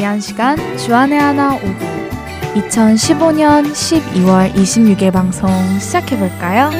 [0.00, 1.66] 위한 시간 주안의 하나 오구
[2.54, 6.70] 2015년 12월 26일 방송 시작해 볼까요?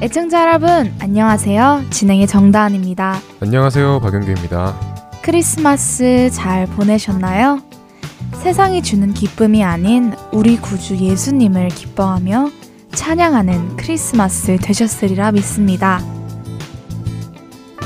[0.00, 1.86] 애청자 여러분 안녕하세요.
[1.90, 3.18] 진행의 정다은입니다.
[3.40, 3.98] 안녕하세요.
[3.98, 4.78] 박영규입니다.
[5.22, 7.60] 크리스마스 잘 보내셨나요?
[8.34, 12.50] 세상이 주는 기쁨이 아닌 우리 구주 예수님을 기뻐하며
[12.92, 16.00] 찬양하는 크리스마스 되셨으리라 믿습니다.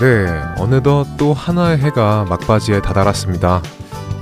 [0.01, 3.61] 네, 어느덧 또 하나의 해가 막바지에 다다랐습니다.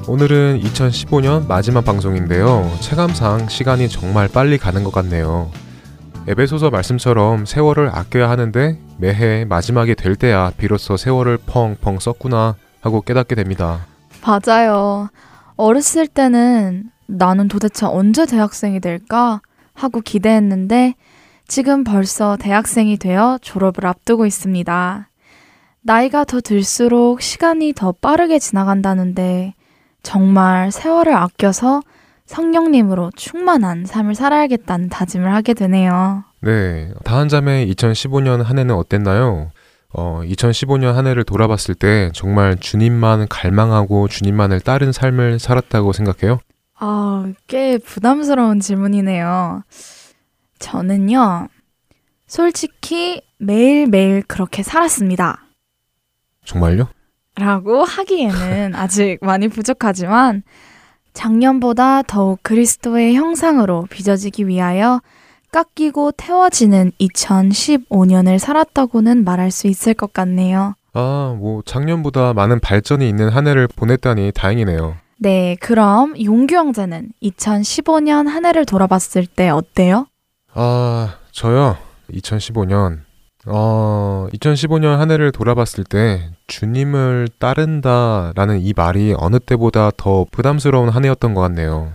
[0.09, 2.69] 오늘은 2015년 마지막 방송인데요.
[2.81, 5.53] 체감상 시간이 정말 빨리 가는 것 같네요.
[6.27, 13.37] 에베소서 말씀처럼 세월을 아껴야 하는데 매해 마지막이 될 때야 비로소 세월을 펑펑 썼구나 하고 깨닫게
[13.37, 13.87] 됩니다.
[14.27, 15.11] 맞아요.
[15.57, 19.41] 어렸을 때는 나는 도대체 언제 대학생이 될까
[19.75, 20.95] 하고 기대했는데
[21.47, 25.08] 지금 벌써 대학생이 되어 졸업을 앞두고 있습니다.
[25.89, 29.55] 나이가 더 들수록 시간이 더 빠르게 지나간다는데
[30.03, 31.81] 정말 세월을 아껴서
[32.27, 36.25] 성령님으로 충만한 삶을 살아야겠다는 다짐을 하게 되네요.
[36.43, 39.51] 네, 다한잠의 2015년 한 해는 어땠나요?
[39.95, 46.39] 어, 2015년 한 해를 돌아봤을 때 정말 주님만 갈망하고 주님만을 따른 삶을 살았다고 생각해요?
[46.79, 49.63] 아, 꽤 부담스러운 질문이네요.
[50.59, 51.49] 저는요,
[52.27, 55.48] 솔직히 매일매일 그렇게 살았습니다.
[56.49, 56.89] 정말요?
[57.37, 60.43] 라고 하기에는 아직 많이 부족하지만
[61.13, 65.01] 작년보다 더욱 그리스도의 형상으로 빚어지기 위하여
[65.53, 70.75] 깎이고 태워지는 2015년을 살았다고는 말할 수 있을 것 같네요.
[70.95, 74.97] 아, 뭐 작년보다 많은 발전이 있는 한 해를 보냈다니 다행이네요.
[75.19, 80.07] 네, 그럼 용규 형제는 2015년 한 해를 돌아봤을 때 어때요?
[80.55, 81.77] 아, 저요.
[82.13, 83.08] 2015년.
[83.51, 91.05] 어, 2015년 한 해를 돌아봤을 때 주님을 따른다라는 이 말이 어느 때보다 더 부담스러운 한
[91.05, 91.93] 해였던 것 같네요.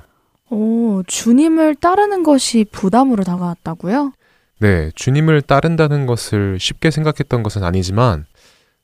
[0.50, 4.14] 오, 주님을 따르는 것이 부담으로 다가왔다고요?
[4.60, 8.26] 네, 주님을 따른다는 것을 쉽게 생각했던 것은 아니지만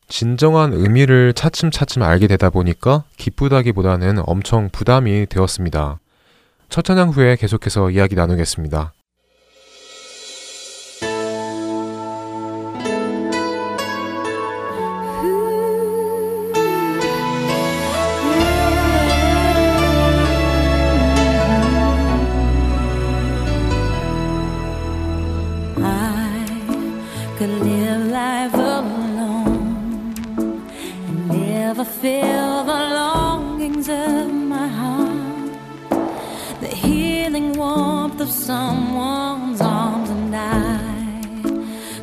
[0.07, 5.99] 진정한 의미를 차츰차츰 알게 되다 보니까 기쁘다기보다는 엄청 부담이 되었습니다.
[6.69, 8.93] 첫 찬양 후에 계속해서 이야기 나누겠습니다.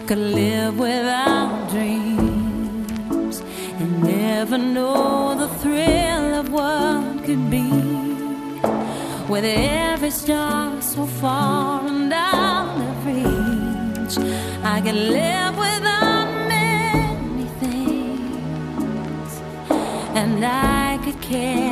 [0.07, 3.41] Could live without dreams
[3.81, 7.69] and never know the thrill of what could be.
[9.29, 14.17] With every star so far and out of reach,
[14.63, 19.31] I could live without many things,
[20.15, 21.66] and I could carry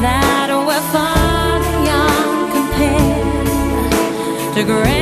[0.00, 4.97] that we're far beyond compared to great.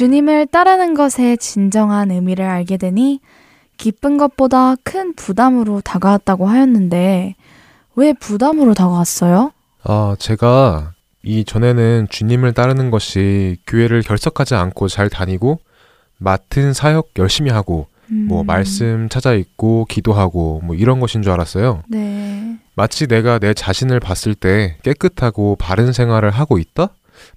[0.00, 3.20] 주님을 따르는 것의 진정한 의미를 알게 되니
[3.76, 7.34] 기쁜 것보다 큰 부담으로 다가왔다고 하였는데
[7.96, 9.52] 왜 부담으로 다가왔어요?
[9.82, 15.60] 아, 제가 이 전에는 주님을 따르는 것이 교회를 결석하지 않고 잘 다니고
[16.16, 21.82] 맡은 사역 열심히 하고 뭐 음, 말씀 찾아 읽고 기도하고 뭐 이런 것인 줄 알았어요.
[21.88, 22.56] 네.
[22.74, 26.88] 마치 내가 내 자신을 봤을 때 깨끗하고 바른 생활을 하고 있다?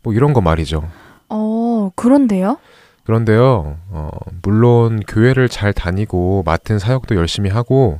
[0.02, 0.90] 뭐 이런 거 말이죠.
[1.36, 2.58] 어, 그런데요?
[3.06, 4.10] 그런데요, 어,
[4.44, 8.00] 물론 교회를 잘 다니고 맡은 사역도 열심히 하고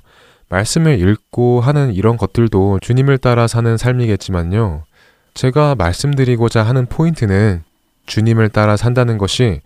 [0.50, 4.84] 말씀을 읽고 하는 이런 것들도 주님을 따라 사는 삶이겠지만요.
[5.34, 7.64] 제가 말씀드리고자 하는 포인트는
[8.06, 9.62] 주님을 따라 산다는 것이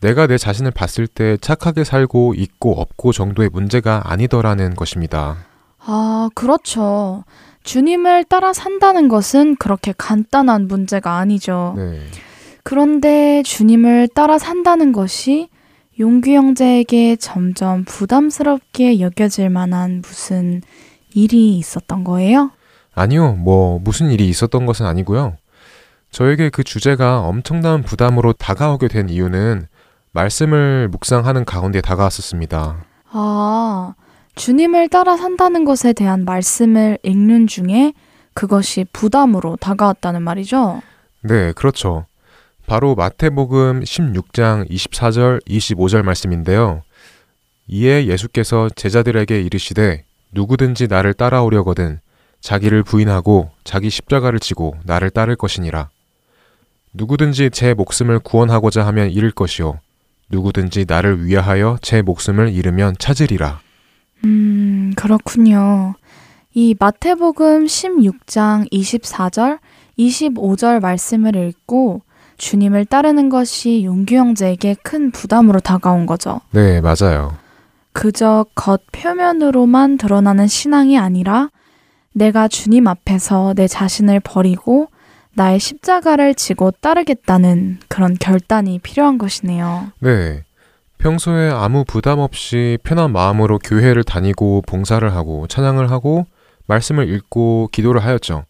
[0.00, 5.36] 내가 내 자신을 봤을 때 착하게 살고 있고 없고 정도의 문제가 아니더라는 것입니다.
[5.78, 7.24] 아, 그렇죠.
[7.64, 11.74] 주님을 따라 산다는 것은 그렇게 간단한 문제가 아니죠.
[11.76, 12.00] 네.
[12.62, 15.48] 그런데 주님을 따라 산다는 것이
[15.98, 20.62] 용규 형제에게 점점 부담스럽게 여겨질 만한 무슨
[21.14, 22.50] 일이 있었던 거예요?
[22.94, 25.36] 아니요, 뭐 무슨 일이 있었던 것은 아니고요.
[26.10, 29.66] 저에게 그 주제가 엄청난 부담으로 다가오게 된 이유는
[30.12, 32.84] 말씀을 묵상하는 가운데 다가왔었습니다.
[33.12, 33.94] 아,
[34.34, 37.92] 주님을 따라 산다는 것에 대한 말씀을 읽는 중에
[38.34, 40.82] 그것이 부담으로 다가왔다는 말이죠?
[41.22, 42.06] 네, 그렇죠.
[42.70, 46.82] 바로 마태복음 16장 24절, 25절 말씀인데요.
[47.66, 51.98] 이에 예수께서 제자들에게 이르시되 누구든지 나를 따라오려거든
[52.40, 55.88] 자기를 부인하고 자기 십자가를 지고 나를 따를 것이니라.
[56.92, 59.80] 누구든지 제 목숨을 구원하고자 하면 잃을 것이요
[60.28, 63.58] 누구든지 나를 위하여 제 목숨을 잃으면 찾으리라.
[64.24, 65.96] 음, 그렇군요.
[66.54, 69.58] 이 마태복음 16장 24절,
[69.98, 72.02] 25절 말씀을 읽고
[72.40, 76.40] 주님을 따르는 것이 용규 형제에게 큰 부담으로 다가온 거죠.
[76.52, 77.36] 네, 맞아요.
[77.92, 81.50] 그저 겉 표면으로만 드러나는 신앙이 아니라
[82.14, 84.88] 내가 주님 앞에서 내 자신을 버리고
[85.34, 89.92] 나의 십자가를 지고 따르겠다는 그런 결단이 필요한 것이네요.
[90.00, 90.42] 네.
[90.96, 96.26] 평소에 아무 부담 없이 편한 마음으로 교회를 다니고 봉사를 하고 찬양을 하고
[96.66, 98.44] 말씀을 읽고 기도를 하였죠.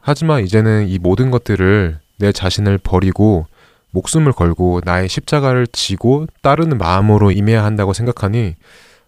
[0.00, 3.46] 하지만 이제는 이 모든 것들을 내 자신을 버리고
[3.90, 8.56] 목숨을 걸고 나의 십자가를 지고 따르는 마음으로 임해야 한다고 생각하니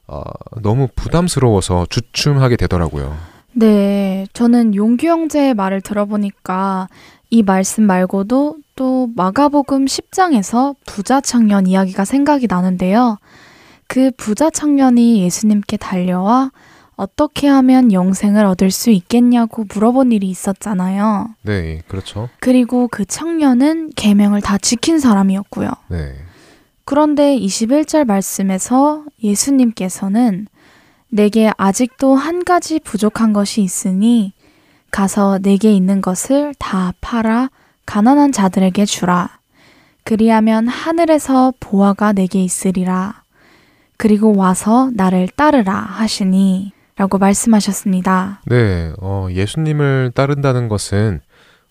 [0.06, 0.22] 어,
[0.62, 3.16] 너무 부담스러워서 주춤하게 되더라고요.
[3.52, 6.88] 네, 저는 용규 형제의 말을 들어보니까
[7.30, 13.18] 이 말씀 말고도 또 마가복음 10장에서 부자 청년 이야기가 생각이 나는데요.
[13.88, 16.50] 그 부자 청년이 예수님께 달려와
[16.96, 21.28] 어떻게 하면 영생을 얻을 수 있겠냐고 물어본 일이 있었잖아요.
[21.42, 22.30] 네, 그렇죠.
[22.40, 25.70] 그리고 그 청년은 계명을 다 지킨 사람이었고요.
[25.88, 26.14] 네.
[26.84, 30.46] 그런데 21절 말씀에서 예수님께서는
[31.08, 34.32] 내게 아직도 한 가지 부족한 것이 있으니
[34.90, 37.50] 가서 내게 있는 것을 다 팔아
[37.84, 39.38] 가난한 자들에게 주라.
[40.04, 43.22] 그리하면 하늘에서 보화가 내게 있으리라.
[43.96, 48.40] 그리고 와서 나를 따르라 하시니 라고 말씀하셨습니다.
[48.46, 51.20] 네, 어, 예수님을 따른다는 것은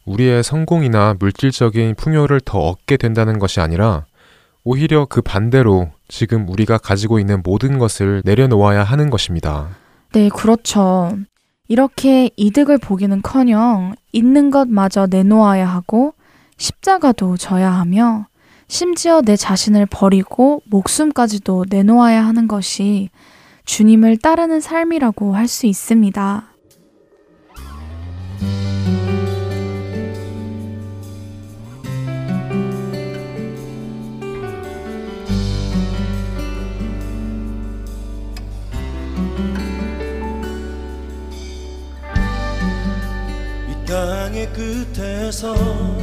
[0.06, 4.06] 우리의 성공이나 물질적인 풍요를 더 얻게 된다는 것이 아니라
[4.64, 9.70] 오히려 그 반대로 지금 우리가 가지고 있는 모든 것을 내려놓아야 하는 것입니다.
[10.14, 11.18] 네, 그렇죠.
[11.68, 16.14] 이렇게 이득을 보기는 커녕 있는 것마저 내놓아야 하고
[16.58, 18.28] 십자가도 져야 하며
[18.68, 23.10] 심지어 내 자신을 버리고 목숨까지도 내놓아야 하는 것이
[23.66, 26.52] 주님을 따르는 삶이라고 할 수 있습니다.
[43.70, 45.95] 이 땅의 끝에서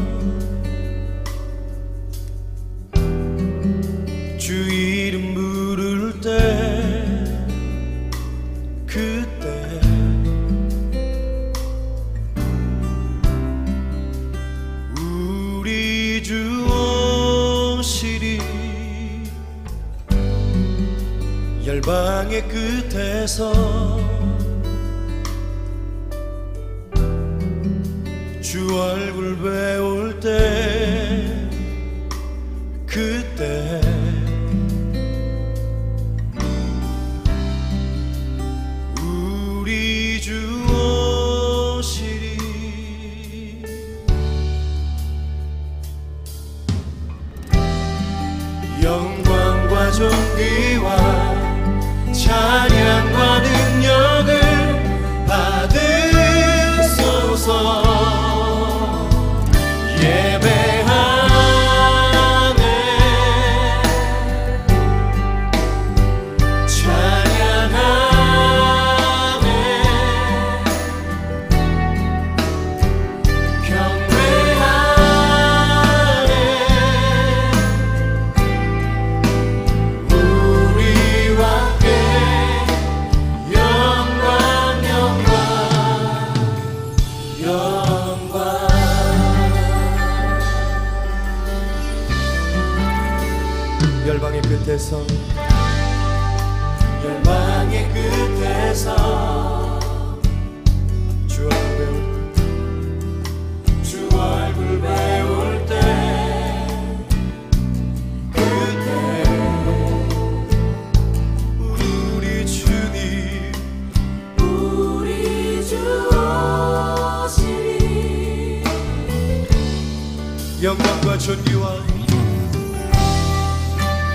[120.63, 121.75] 영광과 존귀와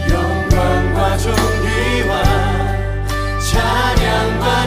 [0.10, 2.24] 영광과 존귀와
[3.42, 4.66] 찬양과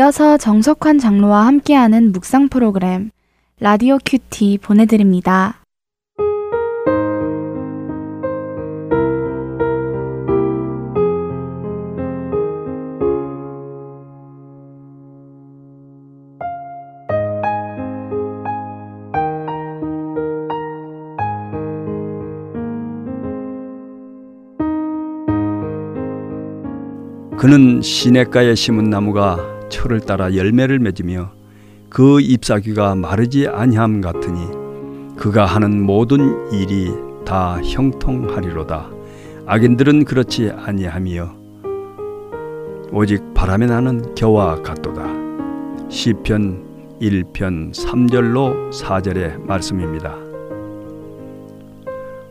[0.00, 3.10] 이어서 정석환 장로와 함께하는 묵상 프로그램
[3.58, 5.62] 라디오 큐티 보내드립니다.
[27.36, 31.32] 그는 시냇가에 심은 나무가 철을 따라 열매를 맺으며
[31.88, 34.46] 그 잎사귀가 마르지 아니함 같으니
[35.16, 36.92] 그가 하는 모든 일이
[37.24, 38.90] 다 형통하리로다.
[39.46, 41.34] 악인들은 그렇지 아니하며
[42.92, 45.04] 오직 바람에 나는 겨와 같도다.
[45.88, 50.14] 시편 1편 3절로 4절의 말씀입니다.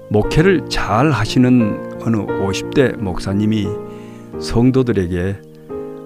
[0.10, 3.67] 목회를 잘 하시는 어느 50대 목사님이
[4.39, 5.48] 성도들에게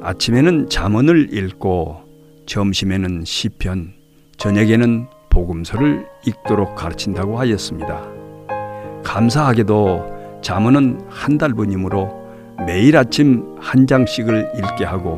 [0.04, 2.02] 아침에는 잠언을 읽고
[2.46, 3.94] 점심에는 시편,
[4.38, 8.04] 저녁에는 복음서를 읽도록 가르친다고 하였습니다.
[9.04, 12.22] 감사하게도 잠언은 한 달분이므로
[12.68, 15.18] 매일 아침 한 장씩을 읽게 하고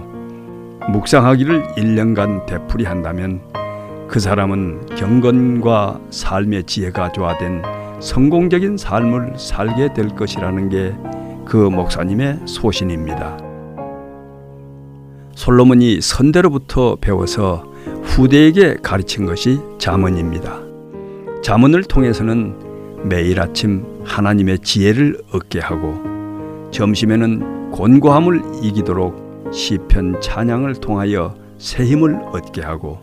[0.89, 3.41] 묵상하기를 1년간 되풀이 한다면
[4.07, 7.63] 그 사람은 경건과 삶의 지혜가 조화된
[7.99, 13.44] 성공적인 삶을 살게 될 것이라는 게 그 목사님의 소신입니다.
[15.35, 17.65] 솔로몬이 선대로부터 배워서
[18.03, 20.61] 후대에게 가르친 것이 잠언입니다.
[21.43, 22.55] 잠언을 통해서는
[23.03, 26.01] 매일 아침 하나님의 지혜를 얻게 하고
[26.71, 32.99] 점심에는 곤고함을 이기도록 시편 찬양을 통하여 새 힘을 얻게 하고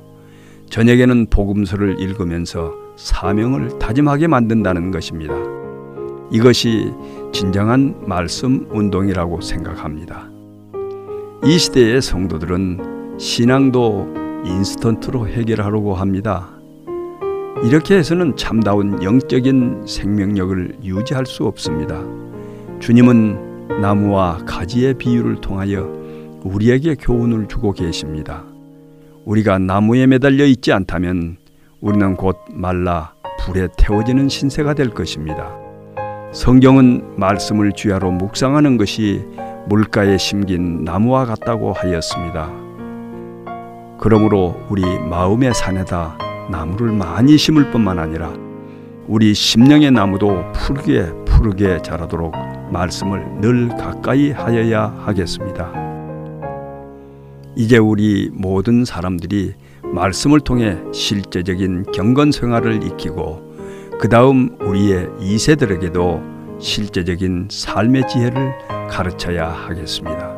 [0.70, 5.34] 저녁에는 복음서를 읽으면서 사명을 다짐하게 만든다는 것입니다.
[6.30, 6.90] 이것이
[7.32, 10.31] 진정한 말씀 운동이라고 생각합니다.
[11.44, 16.50] 이 시대의 성도들은 신앙도 인스턴트로 해결하려고 합니다.
[17.64, 22.00] 이렇게 해서는 참다운 영적인 생명력을 유지할 수 없습니다.
[22.78, 25.90] 주님은 나무와 가지의 비유를 통하여
[26.44, 28.44] 우리에게 교훈을 주고 계십니다.
[29.24, 31.38] 우리가 나무에 매달려 있지 않다면
[31.80, 35.50] 우리는 곧 말라 불에 태워지는 신세가 될 것입니다.
[36.32, 39.24] 성경은 말씀을 주야로 묵상하는 것이
[39.66, 42.50] 물가에 심긴 나무와 같다고 하였습니다.
[43.98, 46.18] 그러므로 우리 마음의 산에다
[46.50, 48.32] 나무를 많이 심을 뿐만 아니라
[49.06, 52.34] 우리 심령의 나무도 푸르게 푸르게 자라도록
[52.72, 55.72] 말씀을 늘 가까이 하여야 하겠습니다.
[57.54, 63.52] 이제 우리 모든 사람들이 말씀을 통해 실제적인 경건 생활을 익히고
[64.00, 66.22] 그 다음 우리의 이세들에게도
[66.62, 68.52] 실제적인 삶의 지혜를
[68.88, 70.32] 가르쳐야 하겠습니다.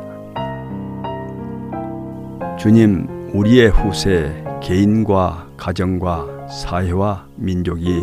[2.58, 8.00] 주님, 우리의 후세 개인과 가정과 사회와 민족이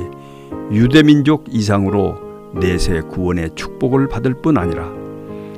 [0.71, 2.15] 유대민족 이상으로
[2.59, 4.87] 내세 구원의 축복을 받을 뿐 아니라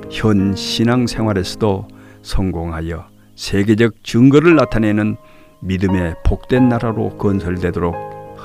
[0.10, 1.88] 현 신앙생활에서도
[2.22, 5.18] 성공하여 세계적 증거를 나타내는
[5.60, 7.96] 믿음의 복된 나라로 건설되도록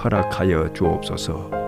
[0.03, 1.68] 허락하여 주옵소서.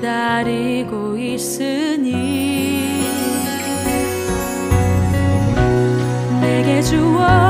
[0.00, 2.14] 기다리고 있으니
[6.40, 7.49] 내게 주어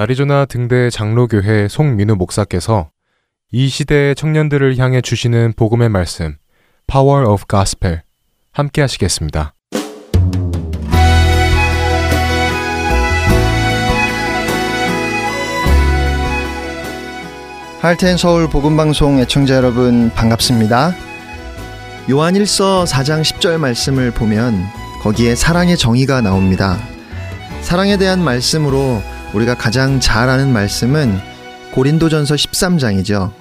[0.00, 2.88] 아리조나 등대 장로교회 송민우 목사께서
[3.52, 6.36] 이 시대의 청년들을 향해 주시는 복음의 말씀
[6.86, 8.00] Power of Gospel
[8.50, 9.54] 함께 하시겠습니다.
[17.82, 21.09] 할텐 서울 복음방송 애청자 여러분 반갑습니다.
[22.08, 24.64] 요한일서 4장 10절 말씀을 보면
[25.02, 26.78] 거기에 사랑의 정의가 나옵니다.
[27.62, 29.02] 사랑에 대한 말씀으로
[29.34, 31.18] 우리가 가장 잘 아는 말씀은
[31.72, 33.32] 고린도전서 13장이죠.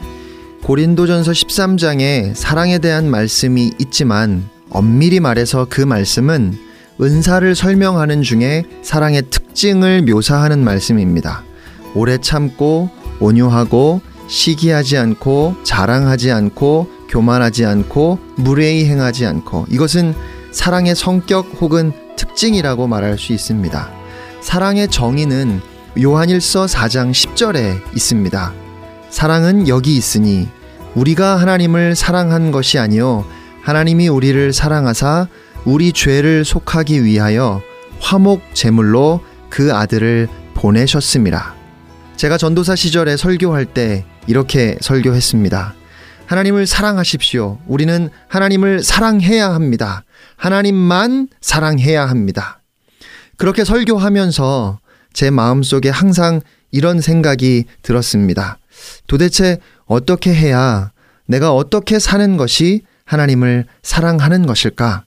[0.63, 6.53] 고린도전서 13장에 사랑에 대한 말씀이 있지만 엄밀히 말해서 그 말씀은
[7.01, 11.43] 은사를 설명하는 중에 사랑의 특징을 묘사하는 말씀입니다.
[11.95, 20.13] 오래 참고 온유하고 시기하지 않고 자랑하지 않고 교만하지 않고 무례히 행하지 않고 이것은
[20.51, 23.89] 사랑의 성격 혹은 특징이라고 말할 수 있습니다.
[24.41, 25.61] 사랑의 정의는
[26.01, 28.53] 요한일서 4장 10절에 있습니다.
[29.09, 30.47] 사랑은 여기 있으니
[30.95, 33.25] 우리가 하나님을 사랑한 것이 아니요
[33.61, 35.27] 하나님이 우리를 사랑하사
[35.65, 37.61] 우리 죄를 속하기 위하여
[37.99, 41.55] 화목 제물로 그 아들을 보내셨습니다.
[42.15, 45.78] 제가 전도사 시절에 설교할 때 이렇게 설교했습니다.
[46.29, 47.57] 하나님을 사랑하십시오.
[47.65, 50.03] 우리는 하나님을 사랑해야 합니다.
[50.35, 52.61] 하나님만 사랑해야 합니다.
[53.37, 54.79] 그렇게 설교하면서
[55.11, 58.59] 제 마음속에 항상 이런 생각이 들었습니다.
[59.07, 60.91] 도대체 어떻게 해야
[61.25, 65.05] 내가 어떻게 사는 것이 하나님을 사랑하는 것일까?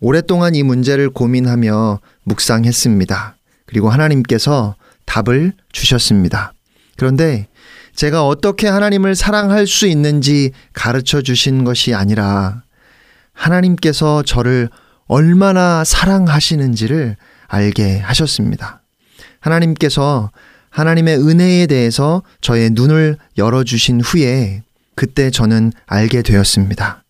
[0.00, 3.36] 오랫동안 이 문제를 고민하며 묵상했습니다.
[3.64, 4.74] 그리고 하나님께서
[5.06, 6.52] 답을 주셨습니다.
[6.96, 7.46] 그런데
[7.98, 12.62] 제가 어떻게 하나님을 사랑할 수 있는지 가르쳐 주신 것이 아니라
[13.32, 14.68] 하나님께서 저를
[15.08, 17.16] 얼마나 사랑하시는지를
[17.48, 18.82] 알게 하셨습니다.
[19.40, 20.30] 하나님께서
[20.70, 24.62] 하나님의 은혜에 대해서 저의 눈을 열어주신 후에
[24.94, 27.02] 그때 저는 알게 되었습니다.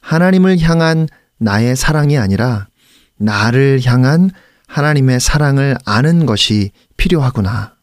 [0.00, 2.68] 하나님을 향한 나의 사랑이 아니라
[3.16, 4.30] 나를 향한
[4.68, 7.75] 하나님의 사랑을 아는 것이 필요하구나.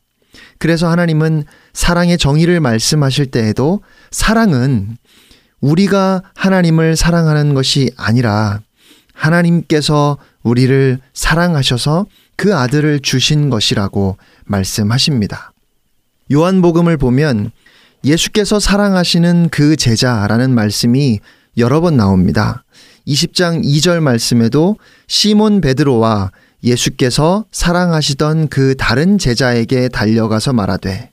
[0.63, 4.95] 그래서 하나님은 사랑의 정의를 말씀하실 때에도 사랑은
[5.59, 8.61] 우리가 하나님을 사랑하는 것이 아니라
[9.13, 12.05] 하나님께서 우리를 사랑하셔서
[12.37, 15.51] 그 아들을 주신 것이라고 말씀하십니다.
[16.31, 17.51] 요한복음을 보면
[18.05, 21.19] 예수께서 사랑하시는 그 제자라는 말씀이
[21.57, 22.63] 여러 번 나옵니다.
[23.05, 26.31] 20장 2절 말씀에도 시몬 베드로와
[26.63, 31.11] 예수께서 사랑하시던 그 다른 제자에게 달려가서 말하되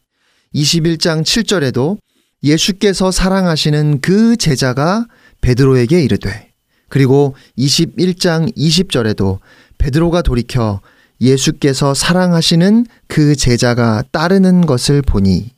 [0.55, 1.99] 21장 7절에도
[2.43, 5.07] 예수께서 사랑하시는 그 제자가
[5.41, 6.51] 베드로에게 이르되
[6.89, 9.39] 그리고 21장 20절에도
[9.79, 10.81] 베드로가 돌이켜
[11.21, 15.51] 예수께서 사랑하시는 그 제자가 따르는 것을 보니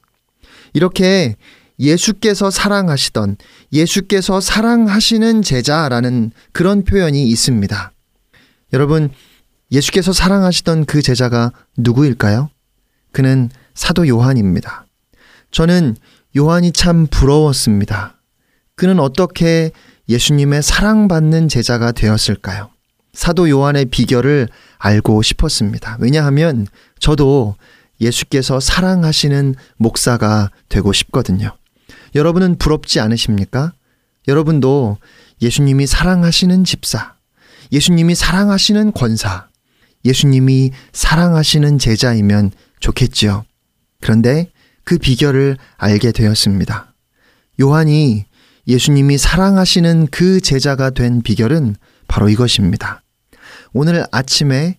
[0.74, 1.37] 이렇게
[1.78, 3.37] 예수께서 사랑하시던
[3.72, 7.92] 예수께서 사랑하시는 제자라는 그런 표현이 있습니다.
[8.72, 9.11] 여러분,
[9.73, 12.51] 예수께서 사랑하시던 그 제자가 누구일까요?
[13.11, 14.87] 그는 사도 요한입니다.
[15.51, 15.97] 저는
[16.37, 18.21] 요한이 참 부러웠습니다.
[18.77, 19.71] 그는 어떻게
[20.09, 22.71] 예수님의 사랑받는 제자가 되었을까요?
[23.13, 25.99] 사도 요한의 비결을 알고 싶었습니다.
[26.01, 26.67] 왜냐하면
[26.99, 27.57] 저도
[28.01, 31.57] 예수께서 사랑하시는 목사가 되고 싶거든요.
[32.15, 33.73] 여러분은 부럽지 않으십니까?
[34.29, 34.99] 여러분도
[35.41, 37.15] 예수님이 사랑하시는 집사,
[37.71, 39.49] 예수님이 사랑하시는 권사,
[40.05, 43.45] 예수님이 사랑하시는 제자이면 좋겠지요.
[44.01, 44.51] 그런데
[44.85, 46.95] 그 비결을 알게 되었습니다.
[47.61, 48.27] 요한이
[48.67, 51.77] 예수님이 사랑하시는 그 제자가 된 비결은
[52.09, 53.03] 바로 이것입니다.
[53.73, 54.79] 오늘 아침에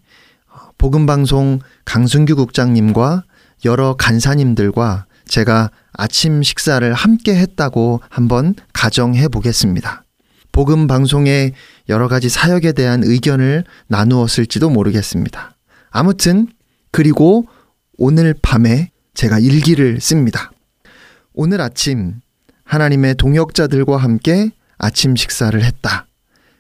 [0.78, 3.24] 복음방송 강순규 국장님과
[3.66, 10.04] 여러 간사님들과 제가 아침 식사를 함께 했다고 한번 가정해 보겠습니다.
[10.52, 11.54] 복음 방송의
[11.90, 15.56] 여러 가지 사역에 대한 의견을 나누었을지도 모르겠습니다.
[15.92, 16.48] 아무튼
[16.92, 17.48] 그리고
[17.98, 20.52] 오늘 밤에 제가 일기를 씁니다.
[21.34, 22.22] 오늘 아침
[22.64, 26.08] 하나님의 동역자들과 함께 아침 식사를 했다.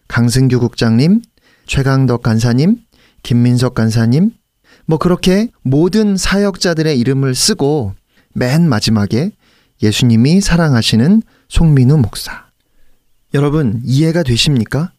[0.07, 1.21] 강승규 국장님,
[1.65, 2.77] 최강덕 간사님,
[3.23, 4.31] 김민석 간사님,
[4.85, 7.95] 뭐 그렇게 모든 사역자들의 이름을 쓰고
[8.33, 9.31] 맨 마지막에
[9.81, 12.45] 예수님이 사랑하시는 송민우 목사.
[13.33, 14.91] 여러분, 이해가 되십니까?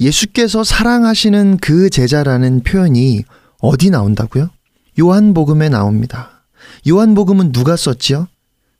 [0.00, 3.24] 예수께서 사랑하시는 그 제자라는 표현이
[3.60, 4.50] 어디 나온다고요?
[4.98, 6.44] 요한복음에 나옵니다.
[6.88, 8.28] 요한복음은 누가 썼지요?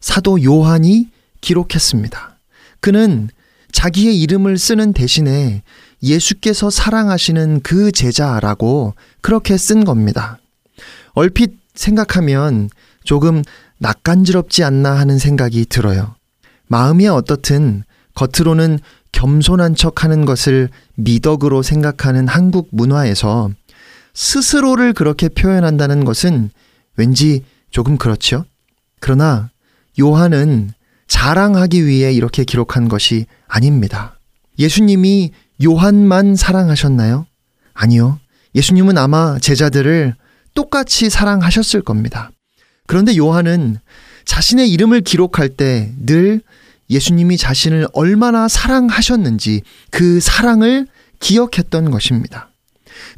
[0.01, 1.09] 사도 요한이
[1.41, 2.37] 기록했습니다.
[2.81, 3.29] 그는
[3.73, 5.63] 자기의 이름을 쓰는 대신에
[6.03, 10.39] 예수께서 사랑하시는 그 제자라고 그렇게 쓴 겁니다.
[11.13, 12.71] 얼핏 생각하면
[13.05, 13.43] 조금
[13.79, 16.15] 낯간지럽지 않나 하는 생각이 들어요.
[16.69, 18.79] 마음이 어떻든 겉으로는
[19.13, 23.51] 겸손한 척 하는 것을 미덕으로 생각하는 한국 문화에서
[24.15, 26.51] 스스로를 그렇게 표현한다는 것은
[26.97, 28.45] 왠지 조금 그렇죠.
[29.01, 29.51] 그러나
[29.99, 30.73] 요한은
[31.07, 34.19] 자랑하기 위해 이렇게 기록한 것이 아닙니다.
[34.59, 35.33] 예수님이
[35.65, 37.27] 요한만 사랑하셨나요?
[37.75, 38.19] 아니요.
[38.55, 40.15] 예수님은 아마 제자들을
[40.55, 42.31] 똑같이 사랑하셨을 겁니다.
[42.87, 43.79] 그런데 요한은
[44.25, 46.43] 자신의 이름을 기록할 때 늘
[46.91, 50.87] 예수님이 자신을 얼마나 사랑하셨는지 그 사랑을
[51.21, 52.51] 기억했던 것입니다.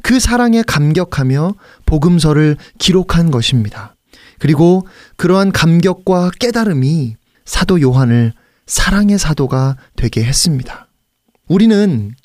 [0.01, 1.55] 그 사랑에 감격하며
[1.85, 3.95] 복음서를 기록한 것입니다.
[4.39, 8.33] 그리고 그러한 감격과 깨달음이 사도 요한을
[8.65, 10.87] 사랑의 사도가 되게 했습니다.
[11.47, 12.15] 우리는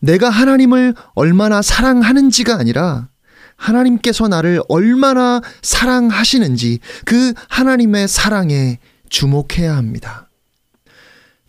[0.00, 3.08] 내가 하나님을 얼마나 사랑하는지가 아니라
[3.56, 8.78] 하나님께서 나를 얼마나 사랑하시는지 그 하나님의 사랑에
[9.10, 10.29] 주목해야 합니다.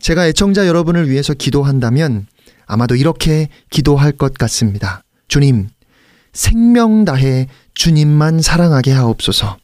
[0.02, 2.26] 제가 애청자 여러분을 위해서 기도한다면
[2.66, 5.04] 아마도 이렇게 기도할 것 같습니다.
[5.28, 5.70] 주님,
[6.34, 9.58] 생명 다해 주님만 사랑하게 하옵소서.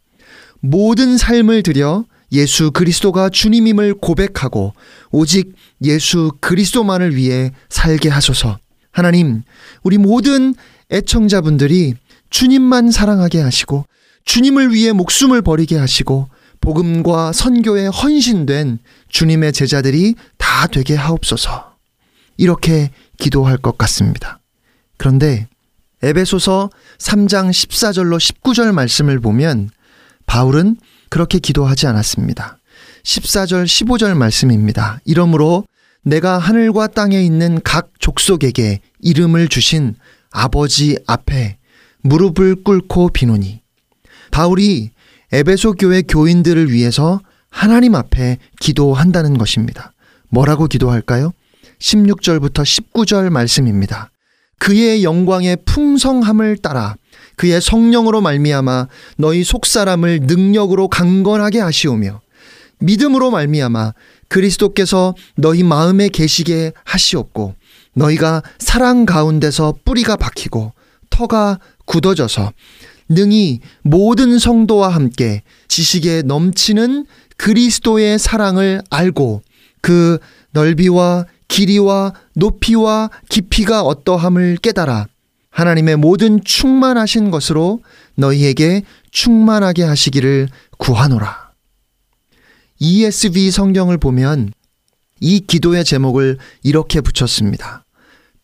[0.59, 4.73] 모든 삶을 들여 예수 그리스도가 주님임을 고백하고
[5.11, 5.53] 오직
[5.83, 8.59] 예수 그리스도만을 위해 살게 하소서.
[8.91, 9.43] 하나님,
[9.83, 10.53] 우리 모든
[10.91, 11.95] 애청자분들이
[12.29, 13.85] 주님만 사랑하게 하시고
[14.25, 16.27] 주님을 위해 목숨을 버리게 하시고
[16.59, 18.79] 복음과 선교에 헌신된
[19.09, 21.75] 주님의 제자들이 다 되게 하옵소서.
[22.37, 24.39] 이렇게 기도할 것 같습니다.
[24.97, 25.47] 그런데
[26.03, 29.69] 에베소서 3장 14절로 19절 말씀을 보면
[30.25, 30.77] 바울은
[31.09, 32.57] 그렇게 기도하지 않았습니다.
[33.03, 34.99] 14절 15절 말씀입니다.
[35.05, 35.65] 이러므로
[36.03, 39.95] 내가 하늘과 땅에 있는 각 족속에게 이름을 주신
[40.29, 41.57] 아버지 앞에
[42.01, 43.61] 무릎을 꿇고 비노니
[44.31, 44.91] 바울이
[45.31, 47.19] 에베소 교회 교인들을 위해서
[47.57, 49.91] 하나님 앞에 기도한다는 것입니다.
[50.29, 51.33] 뭐라고 기도할까요?
[51.79, 54.11] 16절부터 19절 말씀입니다.
[54.59, 56.95] 그의 영광의 풍성함을 따라
[57.35, 58.87] 그의 성령으로 말미암아
[59.17, 62.21] 너희 속사람을 능력으로 강건하게 하시오며
[62.77, 63.93] 믿음으로 말미암아
[64.27, 67.55] 그리스도께서 너희 마음에 계시게 하시옵고
[67.93, 70.73] 너희가 사랑 가운데서 뿌리가 박히고
[71.09, 72.51] 터가 굳어져서
[73.09, 77.05] 능히 모든 성도와 함께 지식에 넘치는
[77.37, 79.41] 그리스도의 사랑을 알고
[79.81, 80.19] 그
[80.51, 85.07] 넓이와 길이와 높이와 깊이가 어떠함을 깨달아
[85.49, 87.81] 하나님의 모든 충만하신 것으로
[88.15, 91.51] 너희에게 충만하게 하시기를 구하노라.
[92.79, 94.53] ESV 성경을 보면
[95.19, 97.85] 이 기도의 제목을 이렇게 붙였습니다.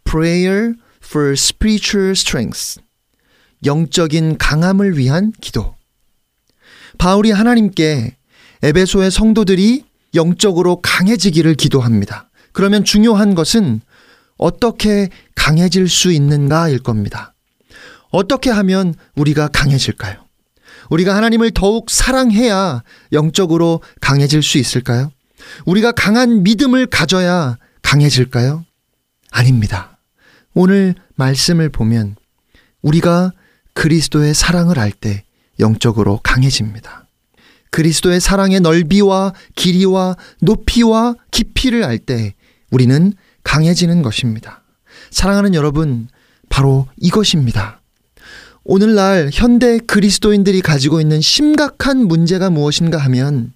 [0.06, 0.74] Prayer
[1.04, 2.82] for Spiritual Strength.
[3.64, 5.76] 영적인 강함을 위한 기도.
[6.98, 8.16] 바울이 하나님께
[8.64, 9.84] 에베소의 성도들이
[10.16, 12.30] 영적으로 강해지기를 기도합니다.
[12.54, 13.82] 그러면 중요한 것은
[14.38, 17.34] 어떻게 강해질 수 있는가일 겁니다.
[18.10, 20.24] 어떻게 하면 우리가 강해질까요?
[20.90, 25.12] 우리가 하나님을 더욱 사랑해야 영적으로 강해질 수 있을까요?
[25.66, 28.64] 우리가 강한 믿음을 가져야 강해질까요?
[29.32, 29.98] 아닙니다.
[30.54, 32.16] 오늘 말씀을 보면
[32.82, 33.32] 우리가
[33.74, 35.24] 그리스도의 사랑을 알 때
[35.60, 37.03] 영적으로 강해집니다.
[37.74, 42.36] 그리스도의 사랑의 넓이와 길이와 높이와 깊이를 알 때
[42.70, 43.14] 우리는
[43.44, 44.64] 강해지는 것입니다.
[45.10, 46.08] 사랑하는 여러분,
[46.50, 47.82] 바로 이것입니다.
[48.64, 53.54] 오늘날 현대 그리스도인들이 가지고 있는 심각한 문제가 무엇인가 하면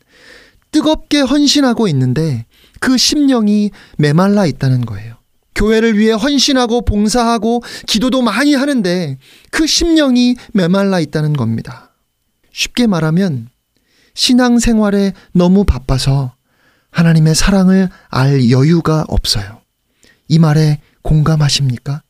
[0.71, 2.45] 뜨겁게 헌신하고 있는데
[2.79, 5.17] 그 심령이 메말라 있다는 거예요.
[5.53, 9.17] 교회를 위해 헌신하고 봉사하고 기도도 많이 하는데
[9.51, 11.95] 그 심령이 메말라 있다는 겁니다.
[12.51, 13.49] 쉽게 말하면
[14.17, 16.33] 신앙생활에 너무 바빠서
[16.89, 19.61] 하나님의 사랑을 알 여유가 없어요.
[20.27, 22.01] 이 말에 공감하십니까?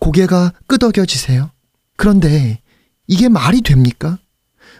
[0.00, 1.52] 고개가 끄덕여지세요?
[1.96, 2.60] 그런데
[3.06, 4.18] 이게 말이 됩니까?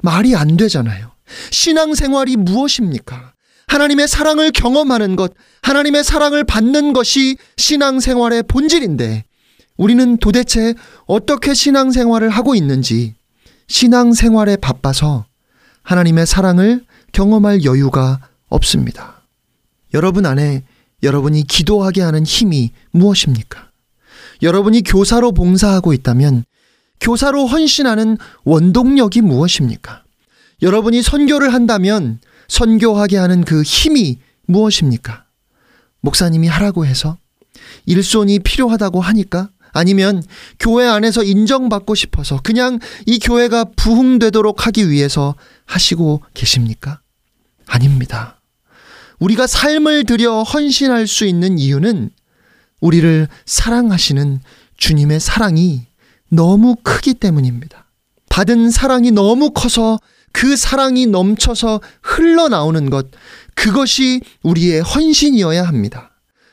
[0.02, 1.12] 말이 안 되잖아요.
[1.52, 3.32] 신앙생활이 무엇입니까?
[3.68, 9.24] 하나님의 사랑을 경험하는 것, 하나님의 사랑을 받는 것이 신앙생활의 본질인데
[9.76, 10.74] 우리는 도대체
[11.06, 13.14] 어떻게 신앙생활을 하고 있는지
[13.68, 15.26] 신앙생활에 바빠서
[15.82, 19.22] 하나님의 사랑을 경험할 여유가 없습니다.
[19.94, 20.62] 여러분 안에
[21.02, 23.70] 여러분이 기도하게 하는 힘이 무엇입니까?
[24.42, 26.44] 여러분이 교사로 봉사하고 있다면
[27.00, 30.04] 교사로 헌신하는 원동력이 무엇입니까?
[30.62, 35.24] 여러분이 선교를 한다면 선교하게 하는 그 힘이 무엇입니까?
[36.00, 37.18] 목사님이 하라고 해서
[37.86, 40.22] 일손이 필요하다고 하니까 아니면
[40.58, 47.00] 교회 안에서 인정받고 싶어서 그냥 이 교회가 부흥되도록 하기 위해서 하시고 계십니까?
[47.66, 48.40] 아닙니다.
[49.18, 52.10] 우리가 삶을 들여 헌신할 수 있는 이유는
[52.80, 54.40] 우리를 사랑하시는
[54.76, 55.86] 주님의 사랑이
[56.28, 57.86] 너무 크기 때문입니다.
[58.28, 59.98] 받은 사랑이 너무 커서
[60.32, 63.06] 그 사랑이 넘쳐서 흘러나오는 것,
[63.54, 66.11] 그것이 우리의 헌신이어야 합니다.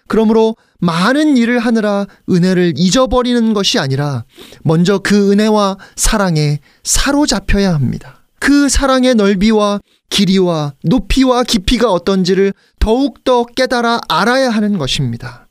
[0.10, 4.26] 그러므로 많은 일을 하느라 은혜를 잊어버리는 것이 아니라
[4.64, 8.24] 먼저 그 은혜와 사랑에 사로잡혀야 합니다.
[8.40, 9.80] 그 사랑의 넓이와
[10.10, 15.48] 길이와 높이와 깊이가 어떤지를 더욱더 깨달아 알아야 하는 것입니다.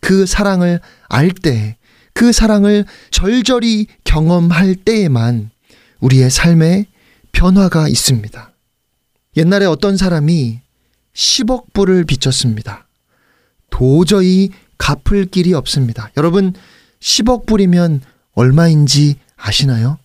[0.00, 1.76] 그 사랑을 알 때,
[2.14, 5.50] 그 사랑을 절절히 경험할 때에만
[6.00, 6.86] 우리의 삶에
[7.32, 8.52] 변화가 있습니다.
[9.36, 10.60] 옛날에 어떤 사람이
[11.14, 12.87] 10억 불을 빚졌습니다.
[13.70, 16.10] 도저히 갚을 길이 없습니다.
[16.16, 16.54] 여러분,
[17.00, 18.00] 10억 불이면
[18.32, 19.98] 얼마인지 아시나요?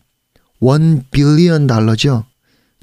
[0.61, 2.25] 1 빌리언 달러죠.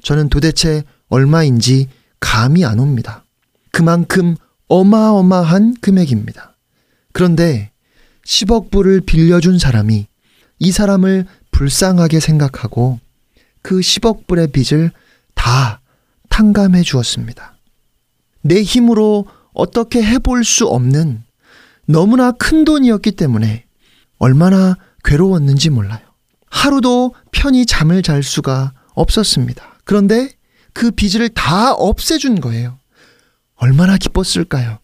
[0.03, 1.87] 저는 도대체 얼마인지
[2.19, 3.25] 감이 안 옵니다.
[3.71, 4.35] 그만큼
[4.67, 6.55] 어마어마한 금액입니다.
[7.11, 7.71] 그런데
[8.25, 10.07] 10억 불을 빌려준 사람이
[10.59, 12.99] 이 사람을 불쌍하게 생각하고
[13.61, 14.91] 그 10억 불의 빚을
[15.35, 15.81] 다
[16.29, 17.57] 탕감해 주었습니다.
[18.41, 21.23] 내 힘으로 어떻게 해볼 수 없는
[21.85, 23.65] 너무나 큰 돈이었기 때문에
[24.17, 25.99] 얼마나 괴로웠는지 몰라요.
[26.49, 29.79] 하루도 편히 잠을 잘 수가 없었습니다.
[29.83, 30.29] 그런데
[30.73, 32.77] 그 빚을 다 없애준 거예요.
[33.55, 34.79] 얼마나 기뻤을까요?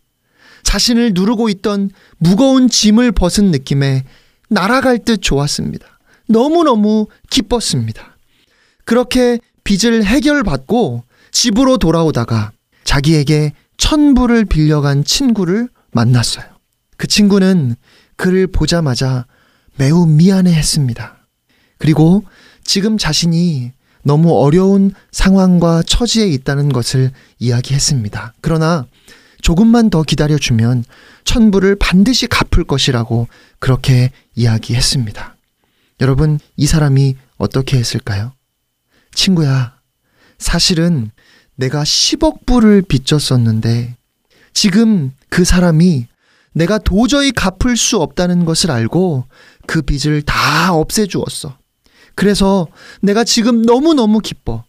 [0.63, 4.03] 자신을 누르고 있던 무거운 짐을 벗은 느낌에
[4.49, 5.87] 날아갈 듯 좋았습니다.
[6.27, 8.17] 너무너무 기뻤습니다.
[8.85, 12.51] 그렇게 빚을 해결받고 집으로 돌아오다가
[12.83, 16.45] 자기에게 천불을 빌려간 친구를 만났어요.
[16.97, 17.75] 그 친구는
[18.15, 19.25] 그를 보자마자
[19.75, 21.27] 매우 미안해 했습니다.
[21.77, 22.23] 그리고
[22.63, 23.71] 지금 자신이
[24.03, 28.33] 너무 어려운 상황과 처지에 있다는 것을 이야기했습니다.
[28.41, 28.87] 그러나
[29.41, 30.83] 조금만 더 기다려주면
[31.25, 33.27] 천불을 반드시 갚을 것이라고
[33.59, 35.35] 그렇게 이야기했습니다.
[36.01, 38.33] 여러분, 이 사람이 어떻게 했을까요?
[39.13, 39.75] 친구야,
[40.37, 41.11] 사실은
[41.57, 43.95] 내가 10억 불을 빚졌었는데
[44.53, 46.07] 지금 그 사람이
[46.53, 49.25] 내가 도저히 갚을 수 없다는 것을 알고
[49.67, 51.57] 그 빚을 다 없애주었어.
[52.15, 52.67] 그래서
[53.01, 54.63] 내가 지금 너무너무 기뻐.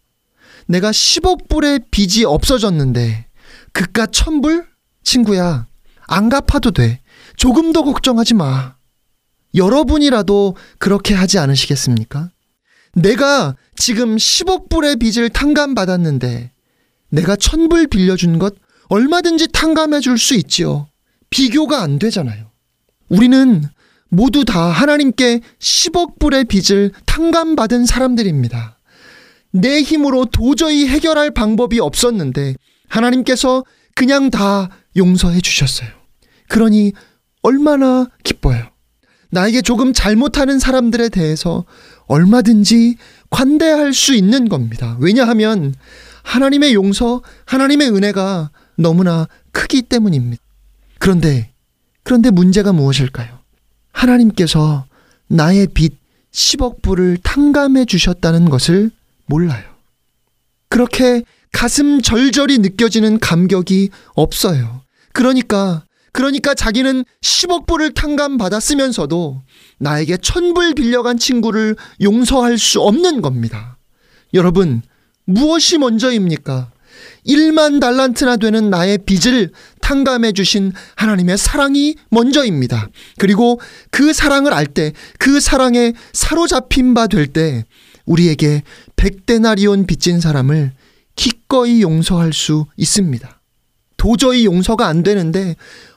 [0.66, 3.26] 내가 10억 불의 빚이 없어졌는데
[3.72, 4.66] 그깟 천불?
[5.02, 5.66] 친구야,
[6.06, 7.00] 안 갚아도 돼.
[7.36, 8.74] 조금 더 걱정하지 마.
[9.54, 12.30] 여러분이라도 그렇게 하지 않으시겠습니까?
[12.94, 16.52] 내가 지금 10억 불의 빚을 탕감받았는데
[17.10, 18.54] 내가 천불 빌려준 것
[18.88, 20.88] 얼마든지 탕감해 줄 수 있지요.
[21.30, 22.50] 비교가 안 되잖아요.
[23.08, 23.64] 우리는
[24.08, 28.78] 모두 다 하나님께 10억 불의 빚을 탕감받은 사람들입니다.
[29.52, 32.54] 내 힘으로 도저히 해결할 방법이 없었는데
[32.88, 35.88] 하나님께서 그냥 다 용서해 주셨어요.
[36.48, 36.92] 그러니
[37.42, 38.70] 얼마나 기뻐요.
[39.30, 41.64] 나에게 조금 잘못하는 사람들에 대해서
[42.06, 42.96] 얼마든지
[43.28, 44.96] 관대할 수 있는 겁니다.
[45.00, 45.74] 왜냐하면
[46.28, 50.42] 하나님의 용서, 하나님의 은혜가 너무나 크기 때문입니다.
[50.98, 51.52] 그런데,
[52.02, 53.38] 그런데 문제가 무엇일까요?
[53.92, 54.84] 하나님께서
[55.28, 55.96] 나의 빚
[56.30, 58.90] 10억 불을 탕감해 주셨다는 것을
[59.24, 59.64] 몰라요.
[60.68, 64.82] 그렇게 가슴 절절히 느껴지는 감격이 없어요.
[65.14, 69.42] 그러니까, 그러니까 자기는 10억 불을 탕감받았으면서도
[69.78, 73.78] 나에게 천불 빌려간 친구를 용서할 수 없는 겁니다.
[74.34, 74.82] 여러분,
[75.28, 76.70] 무엇이 먼저입니까?
[77.26, 79.52] 1만 달란트나 되는 나의 빚을
[79.82, 82.88] 탕감해 주신 하나님의 사랑이 먼저입니다.
[83.18, 83.60] 그리고
[83.90, 87.64] 그 사랑을 알 때, 그 사랑에 사로잡힌 바 될 때,
[88.06, 88.62] 우리에게
[88.96, 90.72] 백데나리온 빚진 사람을
[91.14, 93.40] 기꺼이 용서할 수 있습니다.
[93.98, 95.56] 도저히 용서가 안 되는데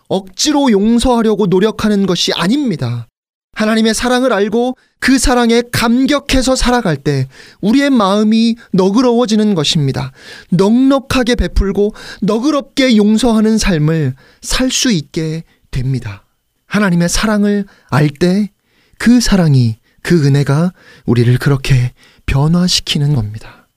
[0.09, 3.07] 억지로 용서하려고 노력하는 것이 아닙니다.
[3.53, 7.27] 하나님의 사랑을 알고 그 사랑에 감격해서 살아갈 때
[7.61, 10.11] 우리의 마음이 너그러워지는 것입니다.
[10.51, 16.23] 넉넉하게 베풀고 너그럽게 용서하는 삶을 살 수 있게 됩니다.
[16.67, 18.49] 하나님의 사랑을 알 때
[18.97, 20.73] 그 사랑이 그 은혜가
[21.07, 21.91] 우리를 그렇게
[22.27, 23.67] 변화시키는 겁니다.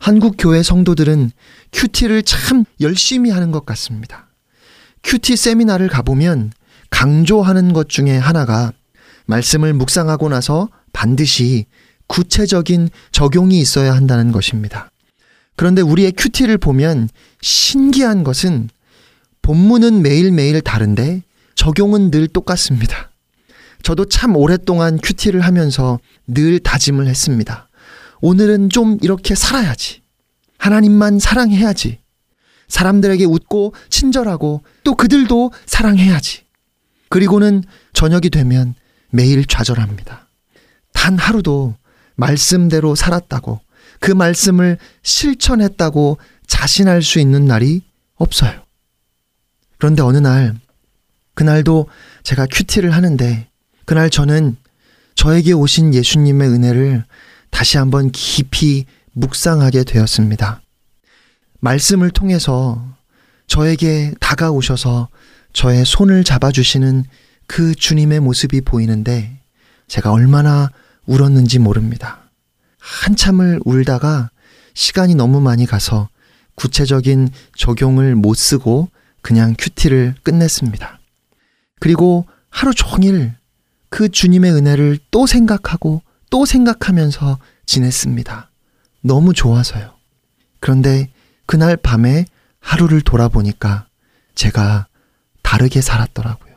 [0.00, 1.30] 한국 교회 성도들은
[1.72, 4.26] 큐티를 참 열심히 하는 것 같습니다.
[5.04, 6.52] 큐티 세미나를 가보면
[6.90, 8.72] 강조하는 것 중에 하나가
[9.26, 11.66] 말씀을 묵상하고 나서 반드시
[12.06, 14.90] 구체적인 적용이 있어야 한다는 것입니다.
[15.56, 17.08] 그런데 우리의 큐티를 보면
[17.40, 18.68] 신기한 것은
[19.42, 21.22] 본문은 매일매일 다른데
[21.54, 23.10] 적용은 늘 똑같습니다.
[23.82, 27.68] 저도 참 오랫동안 큐티를 하면서 늘 다짐을 했습니다.
[28.20, 30.02] 오늘은 좀 이렇게 살아야지.
[30.58, 31.98] 하나님만 사랑해야지.
[32.68, 36.44] 사람들에게 웃고 친절하고 또 그들도 사랑해야지.
[37.08, 38.74] 그리고는 저녁이 되면
[39.12, 40.26] 매일 좌절합니다.
[40.92, 41.76] 단 하루도
[42.16, 43.60] 말씀대로 살았다고
[44.00, 47.82] 그 말씀을 실천했다고 자신할 수 있는 날이
[48.16, 48.62] 없어요.
[49.78, 50.56] 그런데 어느 날,
[51.34, 51.88] 그날도
[52.22, 53.48] 제가 큐티를 하는데,
[53.84, 54.56] 그날 저는
[55.14, 57.04] 저에게 오신 예수님의 은혜를
[57.50, 60.62] 다시 한번 깊이 묵상하게 되었습니다.
[61.60, 62.84] 말씀을 통해서
[63.46, 65.08] 저에게 다가오셔서
[65.52, 67.04] 저의 손을 잡아주시는
[67.46, 69.40] 그 주님의 모습이 보이는데,
[69.88, 70.70] 제가 얼마나
[71.06, 72.30] 울었는지 모릅니다.
[72.78, 74.30] 한참을 울다가
[74.74, 76.08] 시간이 너무 많이 가서
[76.54, 78.88] 구체적인 적용을 못 쓰고
[79.20, 80.98] 그냥 큐티를 끝냈습니다.
[81.80, 83.34] 그리고 하루 종일
[83.88, 88.50] 그 주님의 은혜를 또 생각하고 또 생각하면서 지냈습니다.
[89.02, 89.94] 너무 좋아서요.
[90.60, 91.10] 그런데
[91.46, 92.24] 그날 밤에
[92.60, 93.86] 하루를 돌아보니까
[94.34, 94.86] 제가
[95.42, 96.51] 다르게 살았더라고요.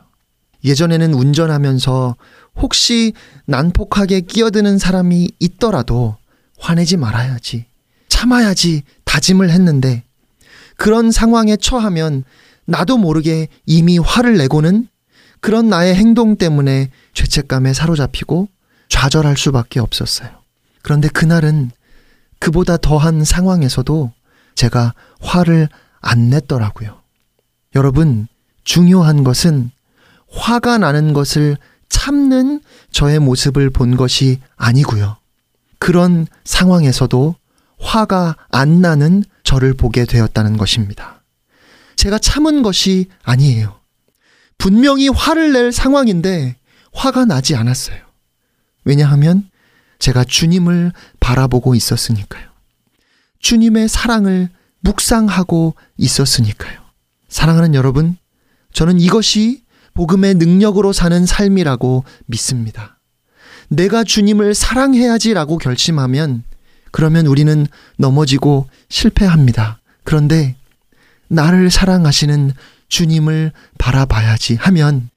[0.66, 2.16] 예전에는 운전하면서
[2.56, 3.12] 혹시
[3.46, 6.16] 난폭하게 끼어드는 사람이 있더라도
[6.58, 7.66] 화내지 말아야지.
[8.08, 10.02] 참아야지 다짐을 했는데
[10.76, 12.24] 그런 상황에 처하면
[12.66, 14.88] 나도 모르게 이미 화를 내고는
[15.40, 18.48] 그런 나의 행동 때문에 죄책감에 사로잡히고
[18.88, 20.30] 좌절할 수밖에 없었어요.
[20.82, 21.70] 그런데 그날은
[22.38, 24.12] 그보다 더한 상황에서도
[24.54, 25.68] 제가 화를
[26.00, 27.00] 안 냈더라고요.
[27.74, 28.26] 여러분,
[28.64, 29.70] 중요한 것은
[30.36, 31.56] 화가 나는 것을
[31.88, 32.60] 참는
[32.90, 35.16] 저의 모습을 본 것이 아니고요.
[35.78, 37.34] 그런 상황에서도
[37.78, 41.22] 화가 안 나는 저를 보게 되었다는 것입니다.
[41.96, 43.80] 제가 참은 것이 아니에요.
[44.58, 46.56] 분명히 화를 낼 상황인데
[46.92, 47.98] 화가 나지 않았어요.
[48.84, 49.48] 왜냐하면
[49.98, 52.48] 제가 주님을 바라보고 있었으니까요.
[53.40, 54.48] 주님의 사랑을
[54.80, 56.80] 묵상하고 있었으니까요.
[57.28, 58.16] 사랑하는 여러분,
[58.72, 59.65] 저는 이것이
[59.96, 62.98] 복음의 능력으로 사는 삶이라고 믿습니다.
[63.68, 66.44] 내가 주님을 사랑해야지라고 결심하면
[66.92, 67.66] 그러면 우리는
[67.96, 69.80] 넘어지고 실패합니다.
[70.04, 70.54] 그런데
[71.28, 72.52] 나를 사랑하시는
[72.88, 75.08] 주님을 바라봐야지 하면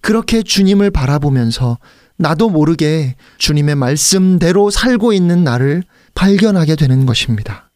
[0.00, 1.78] 그렇게 주님을 바라보면서
[2.16, 5.82] 나도 모르게 주님의 말씀대로 살고 있는 나를
[6.14, 7.70] 발견하게 되는 것입니다.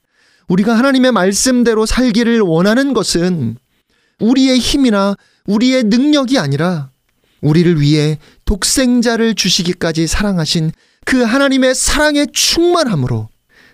[0.49, 3.57] 우리가 하나님의 말씀대로 살기를 원하는 것은
[4.21, 5.17] 우리의 힘이나
[5.51, 6.91] 우리의 능력이 아니라
[7.41, 10.71] 우리를 위해 독생자를 주시기까지 사랑하신
[11.05, 13.29] 그 하나님의 사랑의 충만함으로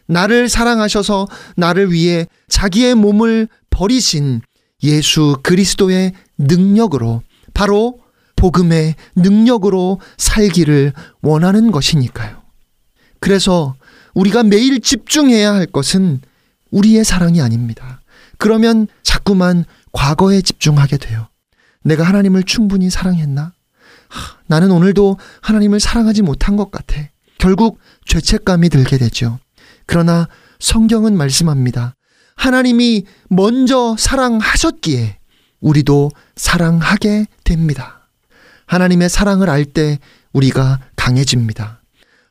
[0.06, 4.40] 나를 사랑하셔서 나를 위해 자기의 몸을 버리신
[4.84, 7.22] 예수 그리스도의 능력으로
[7.52, 7.98] 바로
[8.36, 12.42] 복음의 능력으로 살기를 원하는 것이니까요.
[13.20, 13.74] 그래서
[14.14, 16.20] 우리가 매일 집중해야 할 것은
[16.70, 18.00] 우리의 사랑이 아닙니다.
[18.38, 21.28] 그러면 자꾸만 과거에 집중하게 돼요.
[21.86, 23.52] 내가 하나님을 충분히 사랑했나?
[24.08, 26.96] 하, 나는 오늘도 하나님을 사랑하지 못한 것 같아.
[27.38, 29.38] 결국 죄책감이 들게 되죠.
[29.86, 30.28] 그러나
[30.58, 31.94] 성경은 말씀합니다.
[32.34, 35.18] 하나님이 먼저 사랑하셨기에
[35.60, 38.08] 우리도 사랑하게 됩니다.
[38.66, 39.98] 하나님의 사랑을 알 때
[40.32, 41.82] 우리가 강해집니다.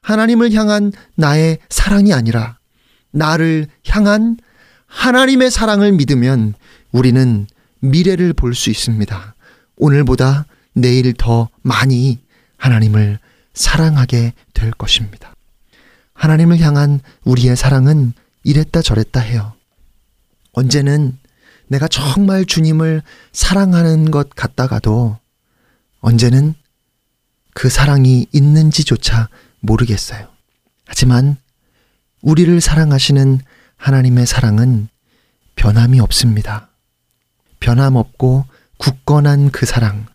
[0.01, 2.57] 하나님을 향한 나의 사랑이 아니라
[3.11, 4.37] 나를 향한
[4.87, 6.53] 하나님의 사랑을 믿으면
[6.91, 7.47] 우리는
[7.79, 9.34] 미래를 볼 수 있습니다.
[9.77, 12.19] 오늘보다 내일 더 많이
[12.57, 13.19] 하나님을
[13.53, 15.33] 사랑하게 될 것입니다.
[16.13, 18.13] 하나님을 향한 우리의 사랑은
[18.43, 19.53] 이랬다 저랬다 해요.
[20.53, 21.17] 언제는
[21.67, 23.01] 내가 정말 주님을
[23.31, 25.17] 사랑하는 것 같다가도
[25.99, 26.53] 언제는
[27.53, 29.29] 그 사랑이 있는지조차
[29.61, 30.27] 모르겠어요.
[30.85, 31.37] 하지만
[32.21, 33.39] 우리를 사랑하시는
[33.77, 34.89] 하나님의 사랑은
[35.55, 36.69] 변함이 없습니다.
[37.59, 38.45] 변함없고
[38.77, 40.05] 굳건한 그 사랑,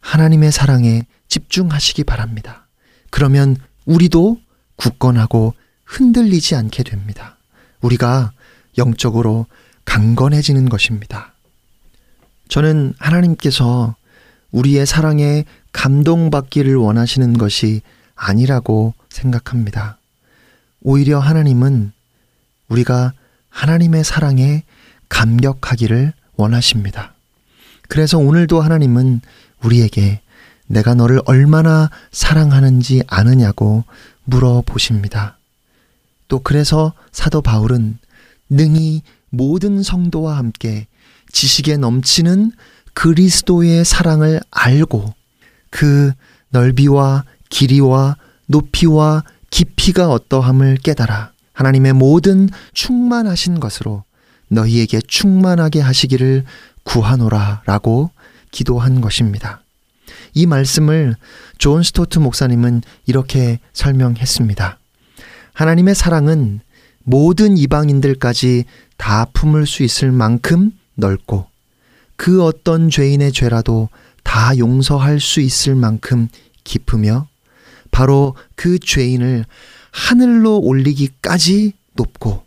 [0.00, 2.66] 하나님의 사랑에 집중하시기 바랍니다.
[3.10, 4.38] 그러면 우리도
[4.76, 5.54] 굳건하고
[5.84, 7.36] 흔들리지 않게 됩니다.
[7.80, 8.32] 우리가
[8.76, 9.46] 영적으로
[9.84, 11.32] 강건해지는 것입니다.
[12.48, 13.96] 저는 하나님께서
[14.50, 17.82] 우리의 사랑에 감동받기를 원하시는 것이
[18.14, 19.98] 아니라고 생각합니다.
[20.80, 21.92] 오히려 하나님은
[22.68, 23.12] 우리가
[23.50, 24.64] 하나님의 사랑에
[25.08, 27.14] 감격하기를 원하십니다.
[27.88, 29.20] 그래서 오늘도 하나님은
[29.64, 30.20] 우리에게
[30.66, 33.84] 내가 너를 얼마나 사랑하는지 아느냐고
[34.24, 35.38] 물어보십니다.
[36.28, 37.98] 또 그래서 사도 바울은
[38.50, 40.86] 능히 모든 성도와 함께
[41.32, 42.52] 지식에 넘치는
[42.94, 45.14] 그리스도의 사랑을 알고
[45.70, 46.12] 그
[46.50, 48.16] 넓이와 길이와
[48.46, 54.04] 높이와 깊이가 어떠함을 깨달아 하나님의 모든 충만하신 것으로
[54.48, 56.44] 너희에게 충만하게 하시기를
[56.88, 58.10] 구하노라 라고
[58.50, 59.60] 기도한 것입니다.
[60.32, 61.16] 이 말씀을
[61.58, 64.78] 존 스토트 목사님은 이렇게 설명했습니다.
[65.52, 66.60] 하나님의 사랑은
[67.04, 68.64] 모든 이방인들까지
[68.96, 71.46] 다 품을 수 있을 만큼 넓고
[72.16, 73.90] 그 어떤 죄인의 죄라도
[74.24, 76.28] 다 용서할 수 있을 만큼
[76.64, 77.28] 깊으며
[77.90, 79.44] 바로 그 죄인을
[79.90, 82.44] 하늘로 올리기까지 높고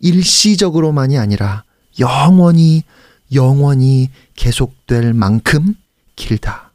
[0.00, 1.64] 일시적으로만이 아니라
[1.98, 2.84] 영원히
[3.34, 5.74] 영원히 계속될 만큼
[6.16, 6.72] 길다.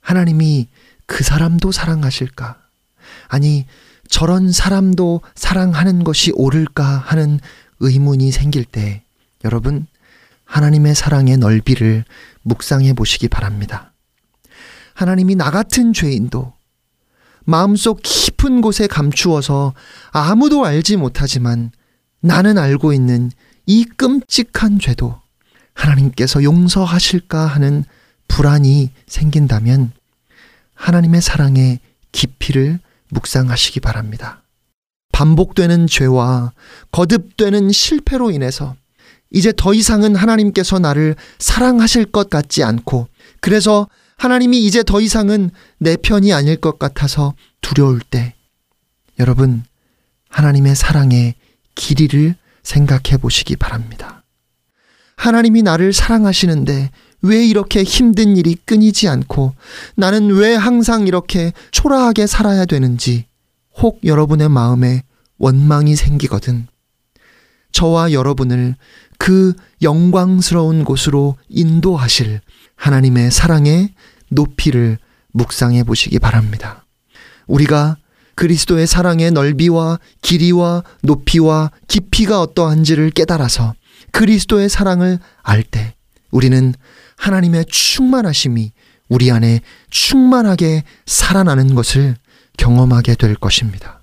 [0.00, 0.68] 하나님이
[1.06, 2.58] 그 사람도 사랑하실까?
[3.28, 3.66] 아니,
[4.08, 7.40] 저런 사람도 사랑하는 것이 옳을까 하는
[7.80, 9.02] 의문이 생길 때
[9.44, 9.86] 여러분,
[10.44, 12.04] 하나님의 사랑의 넓이를
[12.42, 13.92] 묵상해 보시기 바랍니다.
[14.94, 16.54] 하나님이 나 같은 죄인도
[17.44, 19.74] 마음속 깊은 곳에 감추어서
[20.10, 21.70] 아무도 알지 못하지만
[22.20, 23.30] 나는 알고 있는
[23.68, 25.20] 이 끔찍한 죄도
[25.74, 27.84] 하나님께서 용서하실까 하는
[28.26, 29.92] 불안이 생긴다면
[30.74, 31.78] 하나님의 사랑의
[32.10, 32.78] 깊이를
[33.10, 34.42] 묵상하시기 바랍니다.
[35.12, 36.52] 반복되는 죄와
[36.92, 38.74] 거듭되는 실패로 인해서
[39.30, 43.08] 이제 더 이상은 하나님께서 나를 사랑하실 것 같지 않고
[43.40, 48.34] 그래서 하나님이 이제 더 이상은 내 편이 아닐 것 같아서 두려울 때
[49.18, 49.62] 여러분
[50.30, 51.34] 하나님의 사랑의
[51.74, 54.24] 길이를 생각해 보시기 바랍니다.
[55.16, 56.90] 하나님이 나를 사랑하시는데
[57.22, 59.54] 왜 이렇게 힘든 일이 끊이지 않고
[59.96, 63.26] 나는 왜 항상 이렇게 초라하게 살아야 되는지
[63.76, 65.02] 혹 여러분의 마음에
[65.38, 66.68] 원망이 생기거든
[67.72, 68.76] 저와 여러분을
[69.18, 72.40] 그 영광스러운 곳으로 인도하실
[72.76, 73.94] 하나님의 사랑의
[74.30, 74.98] 높이를
[75.32, 76.86] 묵상해 보시기 바랍니다.
[77.46, 77.96] 우리가
[78.38, 83.74] 그리스도의 사랑의 넓이와 길이와 높이와 깊이가 어떠한지를 깨달아서
[84.12, 85.96] 그리스도의 사랑을 알 때
[86.30, 86.72] 우리는
[87.16, 88.70] 하나님의 충만하심이
[89.08, 89.60] 우리 안에
[89.90, 92.14] 충만하게 살아나는 것을
[92.56, 94.02] 경험하게 될 것입니다.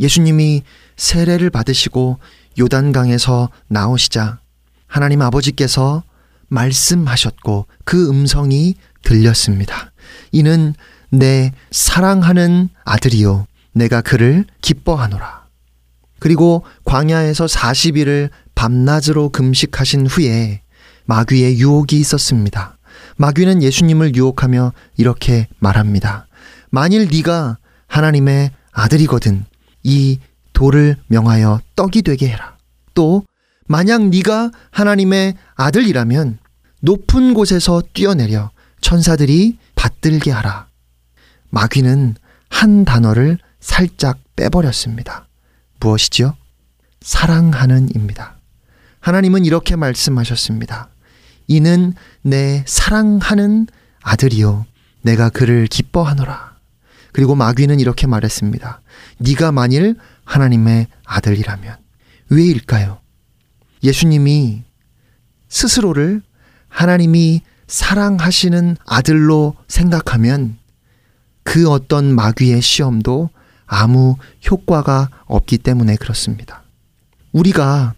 [0.00, 0.62] 예수님이
[0.98, 2.18] 세례를 받으시고
[2.58, 4.40] 요단강에서 나오시자
[4.86, 6.02] 하나님 아버지께서
[6.48, 9.92] 말씀하셨고 그 음성이 들렸습니다.
[10.30, 10.74] 이는
[11.10, 13.46] 내 사랑하는 아들이요.
[13.72, 15.46] 내가 그를 기뻐하노라.
[16.18, 20.62] 그리고 광야에서 40일을 밤낮으로 금식하신 후에
[21.06, 22.76] 마귀의 유혹이 있었습니다.
[23.16, 26.26] 마귀는 예수님을 유혹하며 이렇게 말합니다.
[26.70, 29.44] 만일 네가 하나님의 아들이거든
[29.82, 30.18] 이
[30.52, 32.56] 돌을 명하여 떡이 되게 해라.
[32.94, 33.24] 또
[33.66, 36.38] 만약 네가 하나님의 아들이라면
[36.80, 38.50] 높은 곳에서 뛰어내려
[38.80, 40.69] 천사들이 받들게 하라.
[41.50, 42.16] 마귀는
[42.48, 45.26] 한 단어를 살짝 빼버렸습니다.
[45.80, 46.36] 무엇이지요?
[47.00, 48.36] 사랑하는입니다.
[49.00, 50.90] 하나님은 이렇게 말씀하셨습니다.
[51.46, 53.66] 이는 내 사랑하는
[54.02, 54.66] 아들이요
[55.02, 56.56] 내가 그를 기뻐하노라.
[57.12, 58.82] 그리고 마귀는 이렇게 말했습니다.
[59.18, 61.76] 네가 만일 하나님의 아들이라면
[62.28, 63.00] 왜일까요?
[63.82, 64.62] 예수님이
[65.48, 66.22] 스스로를
[66.68, 70.59] 하나님이 사랑하시는 아들로 생각하면
[71.42, 73.30] 그 어떤 마귀의 시험도
[73.66, 74.16] 아무
[74.50, 76.62] 효과가 없기 때문에 그렇습니다.
[77.32, 77.94] 우리가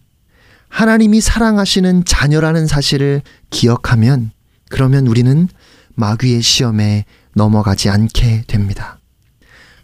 [0.69, 4.31] 하나님이 사랑하시는 자녀라는 사실을 기억하면
[4.71, 5.49] 그러면 우리는
[5.95, 8.99] 마귀의 시험에 넘어가지 않게 됩니다.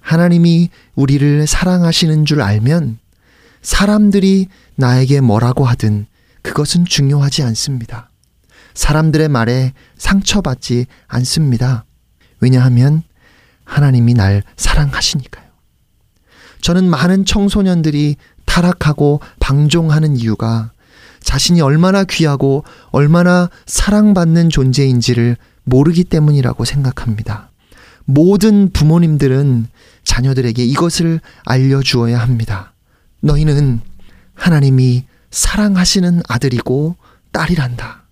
[0.00, 2.98] 하나님이 우리를 사랑하시는 줄 알면
[3.60, 4.46] 사람들이
[4.76, 6.06] 나에게 뭐라고 하든
[6.42, 8.10] 그것은 중요하지 않습니다.
[8.72, 11.84] 사람들의 말에 상처받지 않습니다.
[12.40, 13.02] 왜냐하면
[13.68, 15.44] 하나님이 날 사랑하시니까요.
[16.62, 18.16] 저는 많은 청소년들이
[18.46, 20.72] 타락하고 방종하는 이유가
[21.20, 27.50] 자신이 얼마나 귀하고 얼마나 사랑받는 존재인지를 모르기 때문이라고 생각합니다.
[28.06, 29.66] 모든 부모님들은
[30.02, 32.72] 자녀들에게 이것을 알려주어야 합니다.
[33.20, 33.80] 너희는
[34.34, 36.96] 하나님이 사랑하시는 아들이고
[37.32, 38.04] 딸이란다.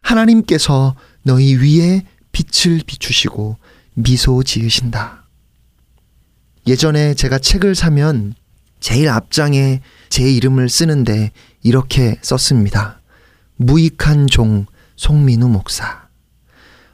[0.00, 3.58] 하나님께서 너희 위에 빛을 비추시고
[3.94, 5.24] 미소 지으신다.
[6.66, 8.34] 예전에 제가 책을 사면
[8.80, 11.30] 제일 앞장에 제 이름을 쓰는데
[11.62, 13.00] 이렇게 썼습니다.
[13.56, 14.66] 무익한 종,
[14.96, 16.04] 송민우 목사.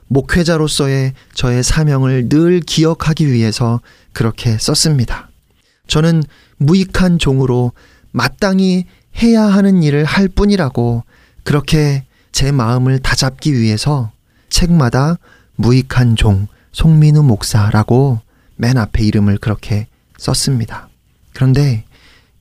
[0.08, 3.80] 목회자로서의 저의 사명을 늘 기억하기 위해서
[4.12, 5.30] 그렇게 썼습니다.
[5.86, 6.22] 저는
[6.58, 7.72] 무익한 종으로
[8.12, 8.86] 마땅히
[9.22, 11.04] 해야 하는 일을 할 뿐이라고
[11.44, 14.12] 그렇게 제 마음을 다잡기 위해서
[14.48, 15.16] 책마다
[15.56, 18.20] 무익한 종 송민우 목사라고
[18.56, 19.86] 맨 앞에 이름을 그렇게
[20.18, 20.88] 썼습니다.
[21.32, 21.84] 그런데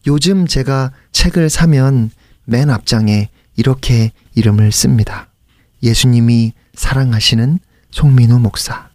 [0.07, 2.11] 요즘 제가 책을 사면
[2.45, 5.29] 맨 앞장에 이렇게 이름을 씁니다.
[5.83, 7.59] 예수님이 사랑하시는
[7.91, 8.89] 송민우 목사.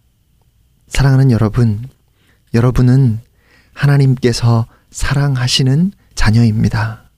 [0.87, 1.87] 사랑하는 여러분,
[2.53, 3.19] 여러분은
[3.73, 7.09] 하나님께서 사랑하시는 자녀입니다.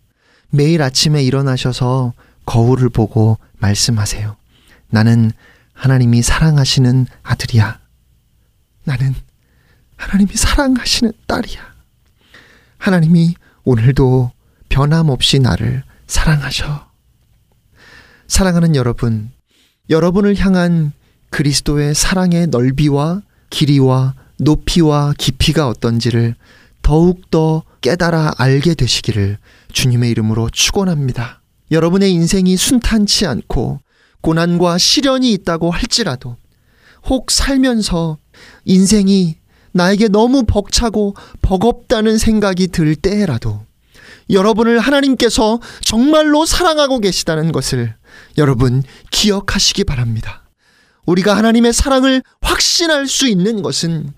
[0.50, 2.14] 매일 아침에 일어나셔서
[2.46, 4.36] 거울을 보고 말씀하세요.
[4.90, 5.32] 나는
[5.74, 7.80] 하나님이 사랑하시는 아들이야.
[8.88, 9.14] 나는
[9.98, 11.60] 하나님이 사랑하시는 딸이야.
[12.78, 13.36] 하나님이
[13.66, 14.32] 오늘도
[14.70, 16.88] 변함없이 나를 사랑하셔.
[18.28, 19.32] 사랑하는 여러분,
[19.90, 20.94] 여러분을 향한
[21.32, 26.36] 그리스도의 사랑의 넓이와 길이와 높이와 깊이가 어떤지를
[26.82, 29.38] 더욱더 깨달아 알게 되시기를
[29.74, 31.42] 주님의 이름으로 축원합니다.
[31.72, 33.82] 여러분의 인생이 순탄치 않고
[34.22, 36.38] 고난과 시련이 있다고 할지라도
[37.10, 38.18] 혹 살면서
[38.66, 39.38] 인생이
[39.72, 43.66] 나에게 너무 벅차고 버겁다는 생각이 들 때라도
[44.30, 47.96] 여러분을 하나님께서 정말로 사랑하고 계시다는 것을
[48.38, 50.44] 여러분 기억하시기 바랍니다.
[51.06, 54.14] 우리가 하나님의 사랑을 확신할 수 있는 것은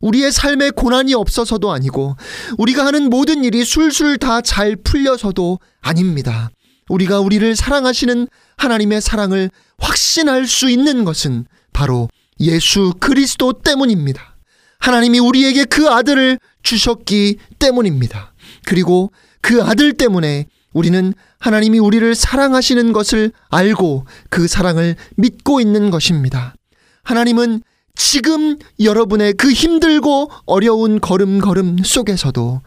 [0.00, 2.16] 우리의 삶에 고난이 없어서도 아니고
[2.58, 6.50] 우리가 하는 모든 일이 술술 다 잘 풀려서도 아닙니다.
[6.90, 12.08] 우리가 우리를 사랑하시는 하나님의 사랑을 확신할 수 있는 것은 바로
[12.40, 14.36] 예수 그리스도 때문입니다.
[14.78, 18.34] 하나님이 우리에게 그 아들을 주셨기 때문입니다.
[18.66, 26.54] 그리고 그 아들 때문에 우리는 하나님이 우리를 사랑하시는 것을 알고 그 사랑을 믿고 있는 것입니다.
[27.02, 27.62] 하나님은
[27.94, 32.60] 지금 여러분의 그 힘들고 어려운 걸음걸음 속에서도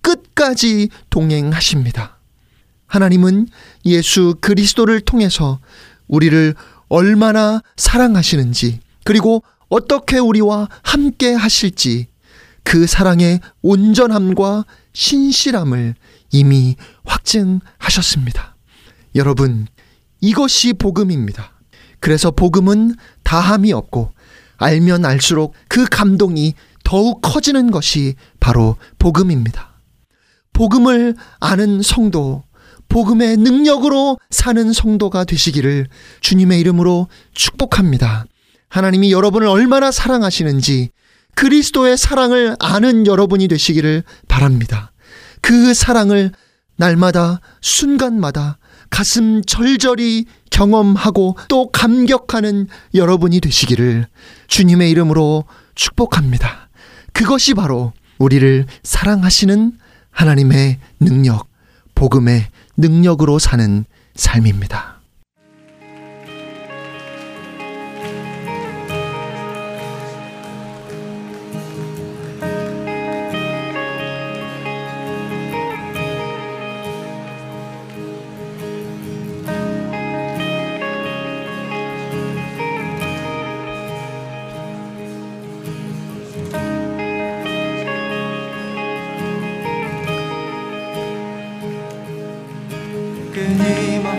[0.00, 2.18] 끝까지 동행하십니다.
[2.86, 3.46] 하나님은
[3.86, 5.60] 예수 그리스도를 통해서
[6.08, 6.54] 우리를
[6.88, 12.08] 얼마나 사랑하시는지 그리고 어떻게 우리와 함께 하실지
[12.62, 15.94] 그 사랑의 온전함과 신실함을
[16.30, 18.56] 이미 확증하셨습니다.
[19.14, 19.66] 여러분,
[20.20, 21.52] 이것이 복음입니다.
[22.00, 24.12] 그래서 복음은 다함이 없고
[24.56, 29.72] 알면 알수록 그 감동이 더욱 커지는 것이 바로 복음입니다.
[30.52, 32.44] 복음을 아는 성도,
[32.88, 35.86] 복음의 능력으로 사는 성도가 되시기를
[36.20, 38.26] 주님의 이름으로 축복합니다.
[38.72, 40.88] 하나님이 여러분을 얼마나 사랑하시는지
[41.34, 44.92] 그리스도의 사랑을 아는 여러분이 되시기를 바랍니다.
[45.42, 46.32] 그 사랑을
[46.76, 48.56] 날마다 순간마다
[48.88, 54.06] 가슴 절절히 경험하고 또 감격하는 여러분이 되시기를
[54.46, 55.44] 주님의 이름으로
[55.74, 56.70] 축복합니다.
[57.12, 59.72] 그것이 바로 우리를 사랑하시는
[60.10, 61.46] 하나님의 능력,
[61.94, 62.46] 복음의
[62.78, 64.91] 능력으로 사는 삶입니다.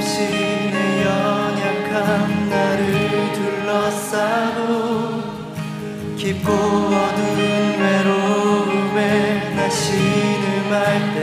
[0.05, 4.61] 내 연약함 나를 둘러싸고
[6.17, 7.39] 깊고 어두운
[7.79, 11.17] 외로움에 나 신음할 때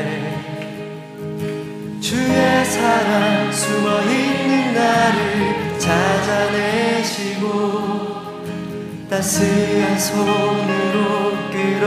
[2.01, 7.51] 주의 사랑 숨어있는 나를 찾아내시고
[9.11, 11.87] 따스한 손으로 끌어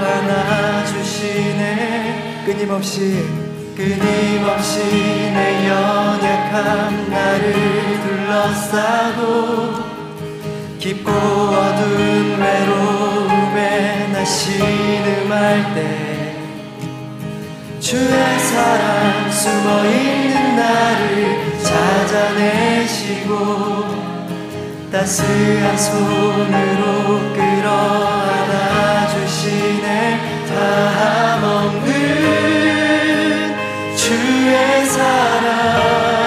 [0.00, 2.44] 안아 주시네.
[2.46, 3.49] 끊임없이
[3.80, 4.78] 끊임없이
[5.32, 7.54] 내 연약함 나를
[8.02, 9.22] 둘러싸고
[10.78, 16.36] 깊고 어두운 외로움에 나 신음할 때
[17.80, 23.30] 주의 사랑 숨어있는 나를 찾아내시고
[24.92, 26.84] 따스한 손으로
[27.32, 29.86] 끌어 안아 주시네.
[30.50, 31.89] 다함 없는
[34.40, 36.19] 주의 사랑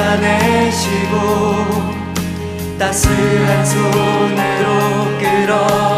[0.00, 1.16] 쏟아내시고
[2.78, 5.89] 따스한 손으로 끌어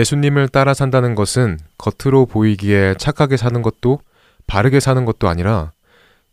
[0.00, 4.00] 예수님을 따라 산다는 것은 겉으로 보이기에 착하게 사는 것도
[4.46, 5.72] 바르게 사는 것도 아니라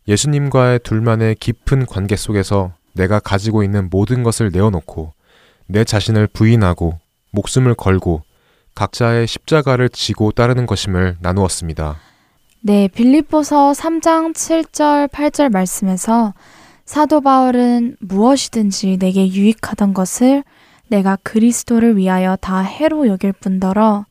[0.08, 5.12] 예수님과의 둘만의 깊은 관계 속에서 내가 가지고 있는 모든 것을 내어놓고
[5.68, 6.98] 내 자신을 부인하고
[7.32, 8.22] 목숨을 걸고
[8.74, 11.98] 각자의 십자가를 지고 따르는 것임을 나누었습니다.
[12.62, 16.34] 네, 빌립보서 3장 7절 8절 말씀에서
[16.86, 20.46] 사도 바울은 무엇이든지 내게 유익하던 것을
[20.90, 24.06] 내가 그리스도를 위하여 다 해로 여길 뿐더러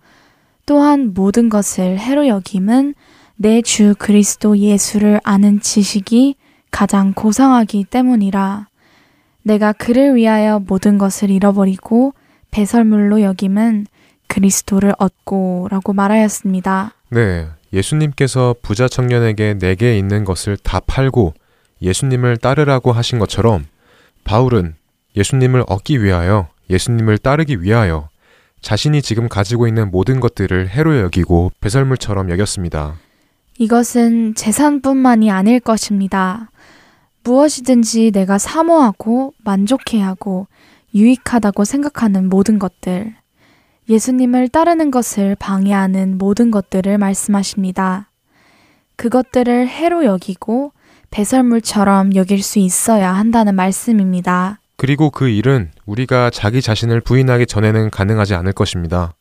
[0.67, 2.95] 또한 모든 것을 해로 여김은
[3.37, 6.37] 내 주 그리스도 예수를 아는 지식이
[6.71, 8.67] 가장 고상하기 때문이라.
[9.43, 12.15] 내가 그를 위하여 모든 것을 잃어버리고
[12.51, 13.87] 배설물로 여김은
[14.27, 16.95] 그리스도를 얻고 라고 말하였습니다.
[17.11, 21.35] 네, 예수님께서 부자 청년에게 내게 있는 것을 다 팔고
[21.83, 23.67] 예수님을 따르라고 하신 것처럼
[24.25, 24.75] 바울은
[25.15, 28.09] 예수님을 얻기 위하여 예수님을 따르기 위하여
[28.61, 32.97] 자신이 지금 가지고 있는 모든 것들을 해로 여기고 배설물처럼 여겼습니다.
[33.59, 36.51] 이것은 재산뿐만이 아닐 것입니다.
[37.25, 40.47] 무엇이든지 내가 사모하고 만족해야 하고
[40.95, 43.15] 유익하다고 생각하는 모든 것들,
[43.89, 48.11] 예수님을 따르는 것을 방해하는 모든 것들을 말씀하십니다.
[48.97, 50.73] 그것들을 해로 여기고
[51.11, 54.59] 배설물처럼 여길 수 있어야 한다는 말씀입니다.
[54.77, 59.15] 그리고 그 일은 우리가 자기 자신을 부인하기 전에는 가능하지 않을 것입니다.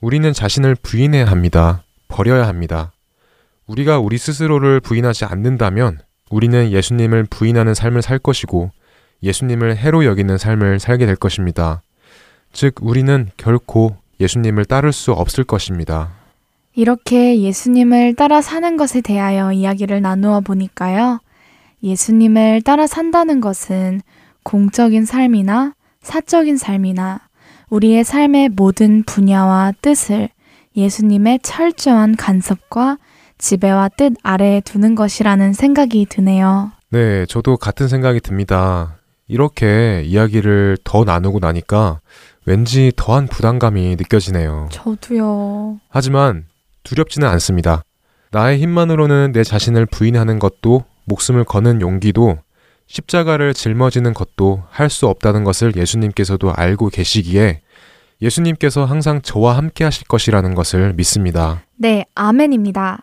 [0.00, 1.84] 우리는 자신을 부인해야 합니다.
[2.08, 2.92] 버려야 합니다.
[3.66, 8.70] 우리가 우리 스스로를 부인하지 않는다면 우리는 예수님을 부인하는 삶을 살 것이고
[9.22, 11.82] 예수님을 해로 여기는 삶을 살게 될 것입니다.
[12.52, 16.10] 즉, 우리는 결코 예수님을 따를 수 없을 것입니다.
[16.74, 21.20] 이렇게 예수님을 따라 사는 것에 대하여 이야기를 나누어 보니까요.
[21.82, 24.00] 예수님을 따라 산다는 것은
[24.42, 27.20] 공적인 삶이나 사적인 삶이나
[27.70, 30.28] 우리의 삶의 모든 분야와 뜻을
[30.76, 32.98] 예수님의 철저한 간섭과
[33.38, 36.72] 지배와 뜻 아래에 두는 것이라는 생각이 드네요.
[36.90, 38.98] 네, 저도 같은 생각이 듭니다.
[39.26, 42.00] 이렇게 이야기를 더 나누고 나니까
[42.44, 44.68] 왠지 더한 부담감이 느껴지네요.
[44.70, 45.80] 저도요.
[45.88, 46.44] 하지만
[46.82, 47.82] 두렵지는 않습니다.
[48.30, 52.38] 나의 힘만으로는 내 자신을 부인하는 것도 목숨을 거는 용기도
[52.86, 57.62] 십자가를 짊어지는 것도 할 수 없다는 것을 예수님께서도 알고 계시기에
[58.20, 61.62] 예수님께서 항상 저와 함께 하실 것이라는 것을 믿습니다.
[61.76, 63.02] 네, 아멘입니다.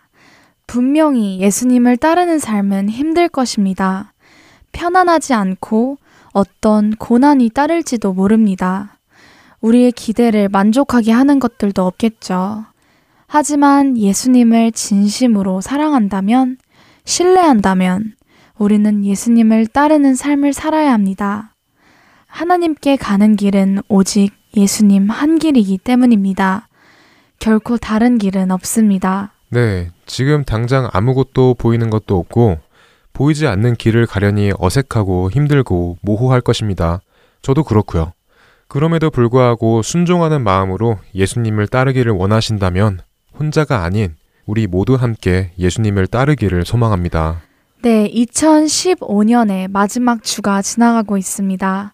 [0.67, 4.13] 분명히 예수님을 따르는 삶은 힘들 것입니다.
[4.71, 5.97] 편안하지 않고
[6.31, 8.97] 어떤 고난이 따를지도 모릅니다.
[9.61, 12.65] 우리의 기대를 만족하게 하는 것들도 없겠죠.
[13.27, 16.57] 하지만 예수님을 진심으로 사랑한다면,
[17.03, 18.13] 신뢰한다면,
[18.59, 21.55] 우리는 예수님을 따르는 삶을 살아야 합니다.
[22.27, 26.67] 하나님께 가는 길은 오직 예수님 한 길이기 때문입니다.
[27.39, 29.31] 결코 다른 길은 없습니다.
[29.49, 32.59] 네, 지금 당장 아무것도 보이는 것도 없고
[33.13, 36.99] 보이지 않는 길을 가려니 어색하고 힘들고 모호할 것입니다.
[37.41, 38.13] 저도 그렇고요.
[38.67, 42.99] 그럼에도 불구하고 순종하는 마음으로 예수님을 따르기를 원하신다면
[43.39, 47.41] 혼자가 아닌 우리 모두 함께 예수님을 따르기를 소망합니다.
[47.81, 51.93] 네, 2015년의 마지막 주가 지나가고 있습니다.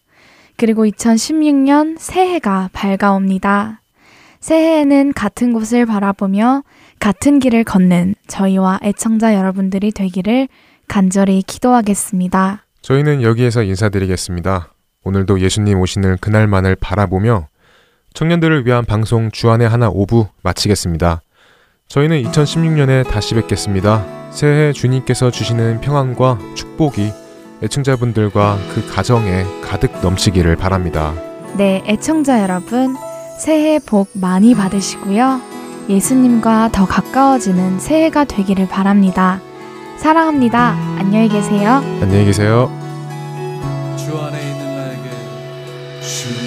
[0.57, 3.81] 그리고 2016년 새해가 밝아옵니다.
[4.39, 6.63] 새해에는 같은 곳을 바라보며
[6.99, 10.47] 같은 길을 걷는 저희와 애청자 여러분들이 되기를
[10.87, 12.65] 간절히 기도하겠습니다.
[12.81, 14.73] 저희는 여기에서 인사드리겠습니다.
[15.03, 17.47] 오늘도 예수님 오시는 그날만을 바라보며
[18.15, 21.21] 청년들을 위한 방송 주안의 하나 오부 마치겠습니다.
[21.87, 24.05] 저희는 2016년에 다시 뵙겠습니다.
[24.31, 27.11] 새해 주님께서 주시는 평안과 축복이
[27.63, 31.13] 애청자분들과 그 가정에 가득 넘치기를 바랍니다.
[31.55, 32.95] 네, 애청자 여러분,
[33.39, 35.39] 새해 복 많이 받으시고요.
[35.87, 39.39] 예수님과 더 가까워지는 새해가 되기를 바랍니다.
[39.97, 40.75] 사랑합니다.
[40.97, 41.81] 안녕히 계세요.
[42.01, 42.69] 안녕히 계세요.
[43.95, 46.44] 주 안에 있는 나에게 주